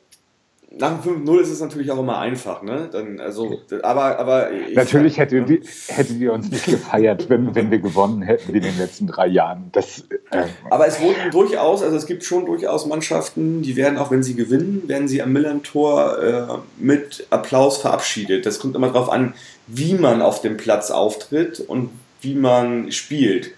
nach 0.77 1.01
dem 1.01 1.25
5-0 1.25 1.39
ist 1.39 1.49
es 1.49 1.61
natürlich 1.61 1.91
auch 1.91 1.99
immer 1.99 2.19
einfach, 2.19 2.61
ne? 2.61 2.89
Dann, 2.91 3.19
also, 3.19 3.59
aber, 3.81 4.19
aber 4.19 4.49
natürlich 4.73 5.17
hätte, 5.17 5.41
die, 5.41 5.61
hättet 5.87 6.19
ihr 6.19 6.33
uns 6.33 6.49
nicht 6.51 6.65
gefeiert, 6.65 7.29
wenn, 7.29 7.55
wenn 7.55 7.71
wir 7.71 7.79
gewonnen 7.79 8.21
hätten 8.21 8.53
wie 8.53 8.57
in 8.57 8.63
den 8.63 8.77
letzten 8.77 9.07
drei 9.07 9.27
Jahren. 9.27 9.69
Das, 9.71 10.03
äh, 10.31 10.43
aber 10.69 10.87
es 10.87 10.99
wurden 10.99 11.31
durchaus, 11.31 11.81
also 11.81 11.95
es 11.95 12.05
gibt 12.05 12.23
schon 12.23 12.45
durchaus 12.45 12.85
Mannschaften, 12.85 13.61
die 13.61 13.75
werden, 13.75 13.97
auch 13.97 14.11
wenn 14.11 14.23
sie 14.23 14.35
gewinnen, 14.35 14.83
werden 14.87 15.07
sie 15.07 15.21
am 15.21 15.31
Millern-Tor 15.31 16.19
äh, 16.21 16.83
mit 16.83 17.25
Applaus 17.29 17.77
verabschiedet. 17.77 18.45
Das 18.45 18.59
kommt 18.59 18.75
immer 18.75 18.87
darauf 18.87 19.09
an, 19.09 19.33
wie 19.67 19.93
man 19.93 20.21
auf 20.21 20.41
dem 20.41 20.57
Platz 20.57 20.91
auftritt 20.91 21.61
und 21.61 21.89
wie 22.21 22.35
man 22.35 22.91
spielt. 22.91 23.51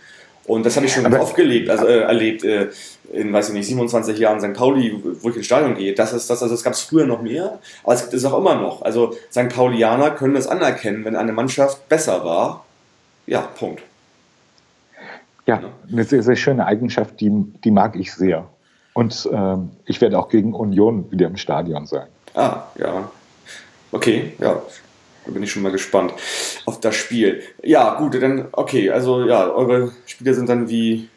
Und 0.46 0.66
das 0.66 0.78
habe 0.78 0.86
ich 0.86 0.94
schon 0.94 1.06
aber, 1.06 1.20
oft 1.20 1.36
gelebt, 1.36 1.70
also 1.70 1.86
äh, 1.86 2.00
erlebt. 2.00 2.44
Äh, 2.44 2.70
in, 3.12 3.32
weiß 3.32 3.50
ich 3.50 3.54
nicht, 3.54 3.68
27 3.68 4.18
Jahren 4.20 4.40
St. 4.40 4.54
Pauli, 4.54 5.02
wo 5.22 5.30
ich 5.30 5.36
ins 5.36 5.46
Stadion 5.46 5.76
gehe. 5.76 5.94
Das 5.94 6.14
ist 6.14 6.30
das, 6.30 6.42
also 6.42 6.54
das 6.54 6.64
gab 6.64 6.74
es 6.74 6.82
früher 6.82 7.06
noch 7.06 7.22
mehr, 7.22 7.60
aber 7.84 7.94
es 7.94 8.02
gibt 8.02 8.14
es 8.14 8.26
auch 8.26 8.38
immer 8.38 8.56
noch. 8.56 8.82
Also 8.82 9.14
St. 9.32 9.50
Paulianer 9.50 10.12
können 10.12 10.34
das 10.34 10.48
anerkennen, 10.48 11.06
wenn 11.06 11.16
eine 11.16 11.32
Mannschaft 11.32 11.88
besser 11.90 12.24
war. 12.26 12.66
Ja, 13.26 13.42
Punkt. 13.42 13.82
Ja, 15.46 15.62
eine 15.90 16.04
sehr, 16.04 16.24
sehr 16.24 16.36
schöne 16.36 16.66
Eigenschaft, 16.66 17.20
die, 17.22 17.32
die 17.64 17.72
mag 17.72 17.96
ich 17.96 18.14
sehr. 18.14 18.48
Und 18.94 19.30
ähm, 19.32 19.70
ich 19.86 20.02
werde 20.02 20.20
auch 20.20 20.28
gegen 20.28 20.54
Union 20.54 21.10
wieder 21.12 21.28
im 21.28 21.38
Stadion 21.38 21.86
sein. 21.86 22.08
Ah, 22.34 22.64
ja. 22.78 23.10
Okay, 23.92 24.34
ja. 24.40 24.62
Da 25.26 25.32
bin 25.32 25.44
ich 25.44 25.52
schon 25.52 25.62
mal 25.62 25.72
gespannt 25.72 26.14
auf 26.66 26.80
das 26.80 26.96
Spiel. 26.96 27.42
Ja, 27.62 27.96
gut, 28.00 28.22
dann, 28.22 28.48
okay, 28.54 28.90
also 28.90 29.26
ja, 29.26 29.50
eure 29.50 29.92
Spiele 30.06 30.34
sind 30.34 30.48
dann 30.50 30.70
wie 30.70 31.10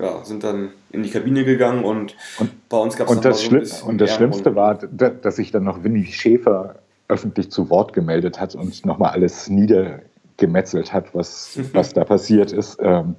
ja, 0.00 0.24
sind 0.24 0.44
dann 0.44 0.70
in 0.90 1.02
die 1.02 1.10
Kabine 1.10 1.44
gegangen 1.44 1.84
und, 1.84 2.16
und 2.38 2.68
bei 2.68 2.78
uns 2.78 2.96
gab 2.96 3.08
es 3.08 3.16
und, 3.16 3.24
das, 3.24 3.80
so 3.80 3.86
und 3.86 3.98
das 3.98 4.14
Schlimmste 4.14 4.56
war, 4.56 4.76
dass 4.76 5.36
sich 5.36 5.50
dann 5.50 5.64
noch 5.64 5.84
Winnie 5.84 6.06
Schäfer 6.06 6.76
öffentlich 7.08 7.50
zu 7.50 7.68
Wort 7.70 7.92
gemeldet 7.92 8.40
hat 8.40 8.54
und 8.54 8.86
nochmal 8.86 9.10
alles 9.10 9.48
niedergemetzelt 9.48 10.92
hat, 10.92 11.14
was, 11.14 11.58
was 11.72 11.92
da 11.92 12.04
passiert 12.04 12.52
ist. 12.52 12.78
Ähm, 12.80 13.16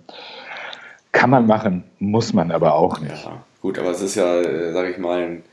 kann 1.11 1.29
man 1.29 1.45
machen, 1.45 1.83
muss 1.99 2.33
man 2.33 2.51
aber 2.51 2.73
auch 2.73 2.99
nicht. 2.99 3.25
Ja, 3.25 3.43
gut, 3.61 3.77
aber 3.77 3.91
es 3.91 4.01
ist 4.01 4.15
ja, 4.15 4.39
äh, 4.39 4.71
sag 4.71 4.89
ich 4.89 4.97
mal, 4.97 5.19
ein 5.19 5.43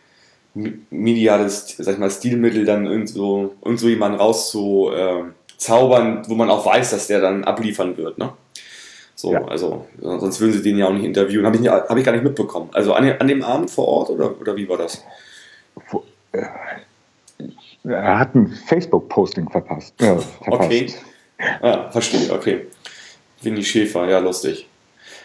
mediales, 0.91 1.75
sag 1.79 1.95
ich 1.95 2.01
mal, 2.01 2.11
Stilmittel, 2.11 2.65
dann 2.65 2.87
irgend 2.87 3.09
so, 3.09 3.57
irgend 3.65 3.81
so 3.81 3.89
jemanden 3.89 4.19
rauszuzaubern, 4.19 6.23
wo 6.29 6.35
man 6.35 6.49
auch 6.49 6.65
weiß, 6.65 6.93
dass 6.93 7.09
der 7.09 7.21
dann 7.21 7.43
abliefern 7.45 7.97
wird, 7.97 8.19
ne? 8.19 8.33
So, 9.19 9.33
ja. 9.33 9.45
also, 9.47 9.85
sonst 10.01 10.41
würden 10.41 10.53
sie 10.53 10.63
den 10.63 10.79
ja 10.79 10.87
auch 10.87 10.93
nicht 10.93 11.05
interviewen. 11.05 11.45
Habe 11.45 11.57
ich, 11.57 11.69
hab 11.69 11.97
ich 11.97 12.05
gar 12.05 12.13
nicht 12.13 12.23
mitbekommen. 12.23 12.71
Also 12.73 12.93
an, 12.93 13.11
an 13.19 13.27
dem 13.27 13.43
Abend 13.43 13.69
vor 13.69 13.89
Ort 13.89 14.11
oder, 14.11 14.41
oder 14.41 14.55
wie 14.55 14.69
war 14.69 14.77
das? 14.79 15.05
Äh, 16.31 16.43
er 17.83 18.19
hat 18.21 18.37
ein 18.37 18.47
Facebook-Posting 18.47 19.51
verpasst. 19.51 19.93
Ja, 20.01 20.17
verpasst. 20.19 20.67
Okay. 20.67 20.95
Ah, 21.61 21.91
verstehe, 21.91 22.33
okay. 22.33 22.67
Winnie 23.43 23.65
Schäfer, 23.65 24.09
ja, 24.09 24.21
lustig. 24.21 24.69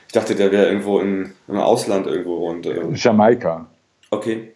Ich 0.07 0.13
dachte, 0.13 0.33
der 0.33 0.51
wäre 0.51 0.69
irgendwo 0.69 0.97
in, 0.97 1.33
im 1.47 1.59
Ausland 1.59 2.07
irgendwo. 2.07 2.49
Und, 2.49 2.65
äh, 2.65 2.81
Jamaika. 2.95 3.67
Okay. 4.09 4.53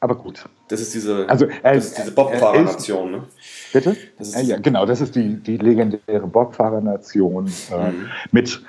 Aber 0.00 0.14
gut. 0.14 0.44
Das 0.68 0.80
ist 0.80 0.94
diese, 0.94 1.28
also, 1.28 1.46
äh, 1.62 1.74
diese 1.74 2.12
Bobfahrer-Nation, 2.12 3.10
ne? 3.10 3.24
Bitte? 3.72 3.96
Äh, 4.18 4.42
ja, 4.42 4.58
genau, 4.58 4.84
das 4.84 5.00
ist 5.00 5.14
die, 5.14 5.36
die 5.36 5.56
legendäre 5.56 6.26
Bobfahrer-Nation 6.26 7.52
äh, 7.72 7.90
mhm. 7.90 8.08
mit, 8.30 8.62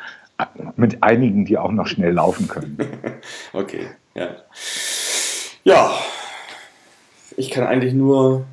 mit 0.78 1.04
einigen, 1.04 1.46
die 1.46 1.58
auch 1.58 1.72
noch 1.72 1.88
schnell 1.88 2.14
laufen 2.14 2.48
können. 2.48 2.78
okay, 3.54 3.88
ja. 4.16 4.30
Ja, 5.64 5.92
ich 7.36 7.52
kann 7.52 7.68
eigentlich 7.68 7.94
nur 7.94 8.46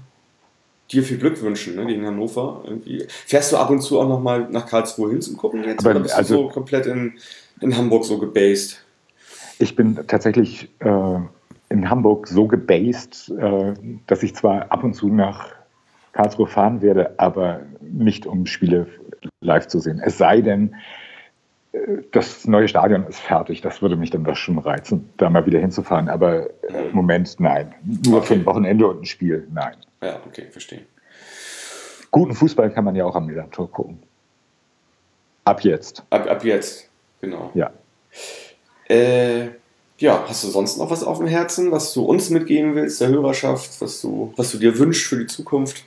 dir 0.90 1.02
viel 1.02 1.18
Glück 1.18 1.40
wünschen 1.42 1.76
ne, 1.76 1.86
gegen 1.86 2.04
Hannover. 2.06 2.62
Irgendwie. 2.64 3.06
Fährst 3.08 3.52
du 3.52 3.56
ab 3.56 3.70
und 3.70 3.80
zu 3.80 4.00
auch 4.00 4.08
noch 4.08 4.20
mal 4.20 4.48
nach 4.50 4.66
Karlsruhe 4.66 5.10
hin 5.10 5.22
zum 5.22 5.36
Gucken 5.36 5.64
jetzt? 5.64 5.80
Aber, 5.80 5.90
oder 5.90 6.00
bist 6.00 6.14
also, 6.14 6.34
du 6.34 6.42
so 6.42 6.48
komplett 6.48 6.86
in, 6.86 7.14
in 7.60 7.76
Hamburg 7.76 8.04
so 8.04 8.18
gebased? 8.18 8.84
Ich 9.58 9.76
bin 9.76 9.98
tatsächlich 10.06 10.68
äh, 10.80 11.18
in 11.74 11.90
Hamburg 11.90 12.28
so 12.28 12.46
gebased, 12.46 13.32
äh, 13.36 13.74
dass 14.06 14.22
ich 14.22 14.34
zwar 14.34 14.70
ab 14.70 14.84
und 14.84 14.94
zu 14.94 15.08
nach 15.08 15.48
Karlsruhe 16.12 16.46
fahren 16.46 16.80
werde, 16.82 17.14
aber 17.18 17.62
nicht 17.80 18.26
um 18.26 18.46
Spiele 18.46 18.86
live 19.40 19.66
zu 19.66 19.80
sehen. 19.80 20.00
Es 20.02 20.16
sei 20.16 20.40
denn, 20.40 20.76
äh, 21.72 21.78
das 22.12 22.46
neue 22.46 22.68
Stadion 22.68 23.04
ist 23.08 23.18
fertig. 23.18 23.60
Das 23.60 23.82
würde 23.82 23.96
mich 23.96 24.10
dann 24.10 24.22
doch 24.22 24.36
schon 24.36 24.58
reizen, 24.58 25.10
da 25.16 25.28
mal 25.28 25.44
wieder 25.46 25.58
hinzufahren. 25.58 26.08
Aber 26.08 26.48
im 26.68 26.92
Moment 26.92 27.40
nein. 27.40 27.74
Nur 28.06 28.18
okay. 28.18 28.26
für 28.26 28.34
ein 28.34 28.46
Wochenende 28.46 28.86
und 28.86 29.02
ein 29.02 29.04
Spiel, 29.04 29.48
nein. 29.52 29.74
Ja, 30.00 30.20
okay, 30.24 30.46
verstehe. 30.50 30.82
Guten 32.12 32.34
Fußball 32.34 32.70
kann 32.70 32.84
man 32.84 32.94
ja 32.94 33.04
auch 33.04 33.16
am 33.16 33.26
Milan-Tor 33.26 33.68
gucken. 33.68 34.00
Ab 35.44 35.62
jetzt. 35.64 36.04
Ab, 36.10 36.30
ab 36.30 36.44
jetzt, 36.44 36.88
genau. 37.20 37.50
Ja. 37.54 37.72
Äh, 38.88 39.48
ja, 39.98 40.24
hast 40.28 40.44
du 40.44 40.48
sonst 40.48 40.78
noch 40.78 40.90
was 40.90 41.04
auf 41.04 41.18
dem 41.18 41.28
Herzen, 41.28 41.70
was 41.70 41.92
du 41.94 42.04
uns 42.04 42.30
mitgeben 42.30 42.74
willst, 42.74 43.00
der 43.00 43.08
Hörerschaft, 43.08 43.80
was 43.80 44.00
du, 44.00 44.32
was 44.36 44.50
du 44.50 44.58
dir 44.58 44.78
wünschst 44.78 45.06
für 45.06 45.18
die 45.18 45.26
Zukunft? 45.26 45.84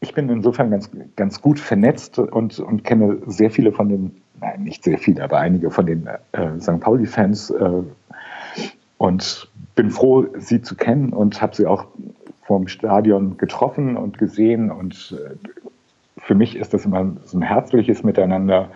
Ich 0.00 0.14
bin 0.14 0.28
insofern 0.30 0.70
ganz, 0.70 0.90
ganz 1.16 1.42
gut 1.42 1.58
vernetzt 1.58 2.18
und, 2.18 2.58
und 2.60 2.84
kenne 2.84 3.18
sehr 3.26 3.50
viele 3.50 3.72
von 3.72 3.88
den, 3.88 4.22
nein, 4.40 4.62
nicht 4.62 4.84
sehr 4.84 4.96
viele, 4.96 5.22
aber 5.22 5.38
einige 5.38 5.70
von 5.70 5.86
den 5.86 6.08
äh, 6.32 6.60
St. 6.60 6.80
Pauli-Fans 6.80 7.50
äh, 7.50 7.82
und 8.96 9.48
bin 9.74 9.90
froh, 9.90 10.26
sie 10.38 10.62
zu 10.62 10.76
kennen 10.76 11.12
und 11.12 11.42
habe 11.42 11.54
sie 11.54 11.66
auch 11.66 11.86
vorm 12.46 12.68
Stadion 12.68 13.36
getroffen 13.36 13.96
und 13.96 14.18
gesehen 14.18 14.70
und 14.70 15.14
äh, 15.18 15.36
für 16.28 16.34
mich 16.34 16.56
ist 16.56 16.74
das 16.74 16.84
immer 16.84 17.16
so 17.24 17.38
ein 17.38 17.42
herzliches 17.42 18.02
Miteinander, 18.02 18.70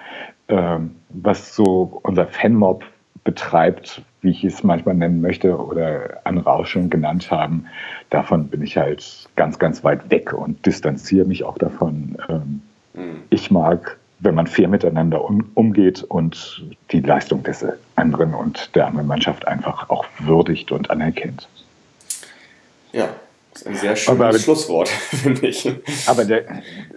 was 1.10 1.54
so 1.54 2.00
unser 2.02 2.26
Fanmob 2.26 2.84
betreibt, 3.24 4.02
wie 4.20 4.30
ich 4.30 4.44
es 4.44 4.62
manchmal 4.62 4.94
nennen 4.94 5.20
möchte 5.20 5.56
oder 5.56 6.20
andere 6.24 6.52
auch 6.52 6.66
schon 6.66 6.90
genannt 6.90 7.30
haben, 7.30 7.66
davon 8.10 8.48
bin 8.48 8.62
ich 8.62 8.76
halt 8.76 9.28
ganz, 9.36 9.58
ganz 9.58 9.84
weit 9.84 10.10
weg 10.10 10.32
und 10.32 10.64
distanziere 10.66 11.26
mich 11.26 11.44
auch 11.44 11.58
davon. 11.58 12.16
Ähm, 12.28 12.62
mhm. 12.94 13.22
Ich 13.30 13.50
mag, 13.50 13.98
wenn 14.18 14.34
man 14.34 14.46
fair 14.46 14.68
miteinander 14.68 15.24
um, 15.24 15.50
umgeht 15.54 16.02
und 16.02 16.64
die 16.90 17.00
Leistung 17.00 17.42
des 17.42 17.64
anderen 17.96 18.34
und 18.34 18.74
der 18.74 18.86
anderen 18.86 19.06
Mannschaft 19.06 19.46
einfach 19.46 19.90
auch 19.90 20.04
würdigt 20.18 20.72
und 20.72 20.90
anerkennt. 20.90 21.48
Ja, 22.92 23.08
das 23.52 23.62
ist 23.62 23.68
ein 23.68 23.74
sehr 23.76 23.96
schönes 23.96 24.20
aber, 24.20 24.38
Schlusswort, 24.38 24.88
finde 25.12 25.46
ich. 25.46 25.70
Aber 26.06 26.24
der, 26.24 26.44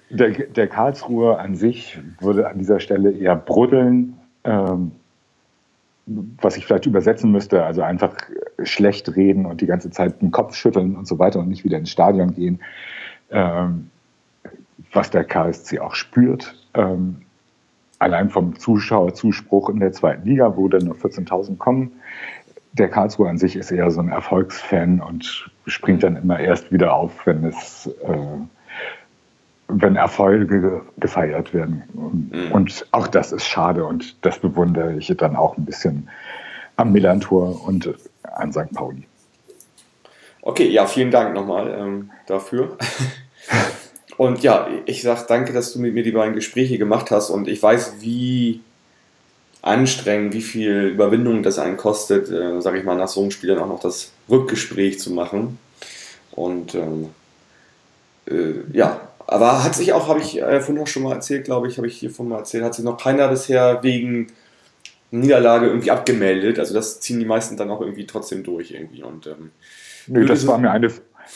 der, 0.10 0.30
der 0.32 0.68
Karlsruher 0.68 1.40
an 1.40 1.56
sich 1.56 1.98
würde 2.22 2.48
an 2.48 2.58
dieser 2.58 2.80
Stelle 2.80 3.12
eher 3.12 3.36
bruddeln, 3.36 4.18
ähm, 4.46 4.92
was 6.06 6.56
ich 6.56 6.66
vielleicht 6.66 6.86
übersetzen 6.86 7.32
müsste, 7.32 7.64
also 7.64 7.82
einfach 7.82 8.16
schlecht 8.64 9.16
reden 9.16 9.46
und 9.46 9.62
die 9.62 9.66
ganze 9.66 9.90
Zeit 9.90 10.22
den 10.22 10.32
Kopf 10.32 10.56
schütteln 10.56 10.96
und 10.96 11.08
so 11.08 11.20
weiter 11.20 11.40
und 11.40 11.50
nicht 11.50 11.66
wieder 11.66 11.78
ins 11.78 11.90
Stadion 11.90 12.34
gehen, 12.34 12.60
ähm, 13.32 13.90
was 14.94 15.10
der 15.10 15.24
KSC 15.24 15.80
auch 15.80 15.96
spürt. 15.96 16.56
Ähm, 16.74 17.22
allein 18.00 18.30
vom 18.30 18.58
Zuschauerzuspruch 18.58 19.70
in 19.70 19.80
der 19.80 19.92
zweiten 19.94 20.28
Liga, 20.28 20.56
wo 20.56 20.68
dann 20.68 20.86
nur 20.86 20.96
14.000 20.96 21.58
kommen, 21.58 21.92
der 22.78 22.90
Karlsruhe 22.90 23.30
an 23.30 23.38
sich 23.38 23.56
ist 23.56 23.72
eher 23.72 23.90
so 23.92 24.02
ein 24.02 24.10
Erfolgsfan 24.10 25.00
und 25.00 25.50
springt 25.66 26.04
dann 26.04 26.16
immer 26.16 26.40
erst 26.40 26.72
wieder 26.72 26.94
auf, 26.94 27.26
wenn 27.26 27.46
es 27.46 27.88
äh, 28.04 28.18
wenn 29.68 29.96
Erfolge 29.96 30.82
gefeiert 30.98 31.54
werden. 31.54 31.84
Mhm. 31.94 32.52
Und 32.52 32.86
auch 32.92 33.08
das 33.08 33.32
ist 33.32 33.48
schade 33.48 33.86
und 33.86 34.16
das 34.24 34.40
bewundere 34.40 34.94
ich 34.94 35.12
dann 35.18 35.36
auch 35.36 35.58
ein 35.58 35.66
bisschen 35.66 36.10
am 36.76 36.92
Millantor 36.92 37.66
und 37.66 37.94
an 38.24 38.52
St. 38.52 38.72
Pauli. 38.74 39.08
Okay, 40.42 40.70
ja, 40.70 40.86
vielen 40.86 41.10
Dank 41.10 41.34
nochmal 41.34 41.76
ähm, 41.80 42.12
dafür. 42.28 42.78
und 44.18 44.44
ja, 44.44 44.68
ich 44.86 45.02
sag 45.02 45.26
danke, 45.28 45.54
dass 45.54 45.74
du 45.74 45.80
mit 45.80 45.94
mir 45.94 46.04
die 46.04 46.12
beiden 46.12 46.36
Gespräche 46.36 46.78
gemacht 46.78 47.10
hast 47.10 47.32
und 47.32 47.48
ich 47.48 47.62
weiß, 47.64 47.96
wie 48.02 48.62
anstrengend, 49.66 50.34
wie 50.34 50.42
viel 50.42 50.84
Überwindung 50.84 51.42
das 51.42 51.58
einen 51.58 51.76
kostet, 51.76 52.30
äh, 52.30 52.62
sage 52.62 52.78
ich 52.78 52.86
mal, 52.86 52.96
nach 52.96 53.08
so 53.08 53.22
einem 53.22 53.32
Spiel 53.32 53.50
dann 53.50 53.64
auch 53.64 53.68
noch 53.68 53.80
das 53.80 54.12
Rückgespräch 54.30 55.00
zu 55.00 55.12
machen. 55.12 55.58
Und 56.32 56.76
ähm, 56.76 57.10
äh, 58.28 58.62
ja, 58.72 59.02
aber 59.26 59.64
hat 59.64 59.74
sich 59.74 59.92
auch, 59.94 60.08
habe 60.08 60.20
ich 60.20 60.40
äh, 60.40 60.62
vorhin 60.62 60.84
auch 60.84 60.88
schon 60.88 61.02
mal 61.02 61.14
erzählt, 61.14 61.46
glaube 61.46 61.68
ich, 61.68 61.78
habe 61.78 61.88
ich 61.88 61.98
hiervon 61.98 62.30
mal 62.30 62.38
erzählt, 62.38 62.64
hat 62.64 62.76
sich 62.76 62.86
noch 62.86 63.02
keiner 63.02 63.28
bisher 63.28 63.82
wegen 63.82 64.28
Niederlage 65.10 65.66
irgendwie 65.66 65.90
abgemeldet. 65.90 66.60
Also 66.60 66.76
das 66.76 67.00
ziehen 67.00 67.18
die 67.18 67.26
meisten 67.26 67.58
dann 67.58 67.72
auch 67.72 67.82
irgendwie 67.82 68.06
trotzdem 68.06 68.44
durch 68.44 68.70
irgendwie. 68.70 69.02
Und, 69.02 69.26
ähm, 69.26 69.50
Nö, 70.06 70.26
das 70.26 70.46
war 70.46 70.60
mir 70.60 70.70
eine, 70.70 70.92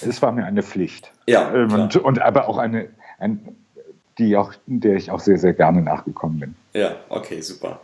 es 0.07 0.21
war 0.21 0.31
mir 0.31 0.45
eine 0.45 0.61
Pflicht. 0.61 1.11
Ja. 1.25 1.51
Ähm, 1.51 1.73
und, 1.73 1.95
und, 1.95 2.21
aber 2.21 2.47
auch 2.47 2.59
eine, 2.59 2.89
ein, 3.17 3.55
die 4.19 4.37
auch, 4.37 4.53
der 4.65 4.95
ich 4.95 5.11
auch 5.11 5.19
sehr, 5.19 5.39
sehr 5.39 5.53
gerne 5.53 5.81
nachgekommen 5.81 6.39
bin. 6.39 6.55
Ja, 6.73 6.95
okay, 7.09 7.41
super. 7.41 7.79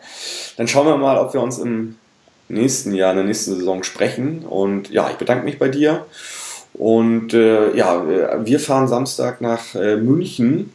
Dann 0.57 0.67
schauen 0.67 0.85
wir 0.85 0.97
mal, 0.97 1.17
ob 1.17 1.33
wir 1.33 1.41
uns 1.41 1.57
im 1.57 1.95
nächsten 2.47 2.93
Jahr, 2.93 3.11
in 3.11 3.17
der 3.17 3.25
nächsten 3.25 3.55
Saison 3.55 3.83
sprechen. 3.83 4.45
Und 4.45 4.89
ja, 4.89 5.09
ich 5.09 5.15
bedanke 5.15 5.45
mich 5.45 5.57
bei 5.57 5.69
dir. 5.69 6.05
Und 6.73 7.33
äh, 7.33 7.75
ja, 7.75 8.45
wir 8.45 8.59
fahren 8.59 8.87
Samstag 8.87 9.41
nach 9.41 9.75
äh, 9.75 9.95
München 9.95 10.71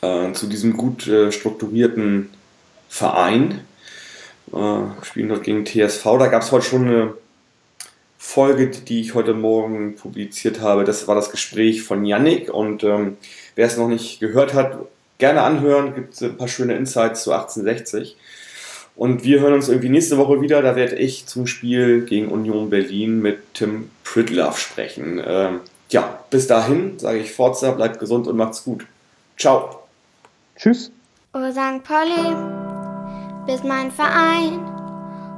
äh, 0.00 0.32
zu 0.32 0.46
diesem 0.46 0.76
gut 0.76 1.06
äh, 1.08 1.32
strukturierten 1.32 2.30
Verein. 2.88 3.62
Äh, 4.52 5.04
spielen 5.04 5.28
dort 5.28 5.42
gegen 5.42 5.66
TSV. 5.66 6.04
Da 6.18 6.28
gab 6.28 6.42
es 6.42 6.52
heute 6.52 6.64
schon 6.64 6.86
eine 6.86 7.14
Folge, 8.26 8.68
die 8.68 9.00
ich 9.00 9.14
heute 9.14 9.34
Morgen 9.34 9.94
publiziert 9.94 10.60
habe. 10.60 10.84
Das 10.84 11.06
war 11.06 11.14
das 11.14 11.30
Gespräch 11.30 11.84
von 11.84 12.04
Yannick. 12.04 12.52
Und 12.52 12.82
ähm, 12.82 13.16
wer 13.54 13.66
es 13.66 13.76
noch 13.76 13.88
nicht 13.88 14.18
gehört 14.18 14.52
hat, 14.52 14.78
gerne 15.18 15.42
anhören. 15.42 15.94
Gibt 15.94 16.14
es 16.14 16.22
ein 16.22 16.36
paar 16.36 16.48
schöne 16.48 16.74
Insights 16.74 17.22
zu 17.22 17.32
1860. 17.32 18.16
Und 18.96 19.22
wir 19.22 19.40
hören 19.40 19.54
uns 19.54 19.68
irgendwie 19.68 19.88
nächste 19.88 20.18
Woche 20.18 20.42
wieder. 20.42 20.60
Da 20.60 20.74
werde 20.74 20.96
ich 20.96 21.26
zum 21.26 21.46
Spiel 21.46 22.04
gegen 22.04 22.28
Union 22.28 22.68
Berlin 22.68 23.22
mit 23.22 23.54
Tim 23.54 23.90
Pridlove 24.02 24.58
sprechen. 24.58 25.22
Ähm, 25.24 25.60
ja, 25.88 26.18
bis 26.28 26.48
dahin 26.48 26.98
sage 26.98 27.20
ich 27.20 27.32
Forza, 27.32 27.70
bleibt 27.70 28.00
gesund 28.00 28.26
und 28.26 28.36
macht's 28.36 28.64
gut. 28.64 28.86
Ciao. 29.38 29.84
Tschüss. 30.56 30.90
Oh 31.32 31.50
St. 31.52 31.84
Pauli, 31.84 32.34
bist 33.46 33.64
mein 33.64 33.92
Verein 33.92 34.75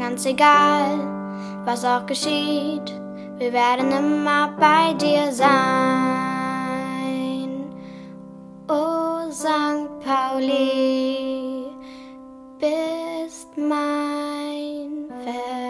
ganz 0.00 0.24
egal, 0.24 0.98
was 1.64 1.84
auch 1.84 2.06
geschieht, 2.06 2.98
wir 3.36 3.52
werden 3.52 3.92
immer 3.92 4.48
bei 4.58 4.94
dir 4.94 5.30
sein. 5.30 5.50
Oh 8.66 9.30
St. 9.30 10.00
Pauli, 10.02 11.66
bist 12.58 13.56
mein 13.56 15.06
Fest. 15.22 15.69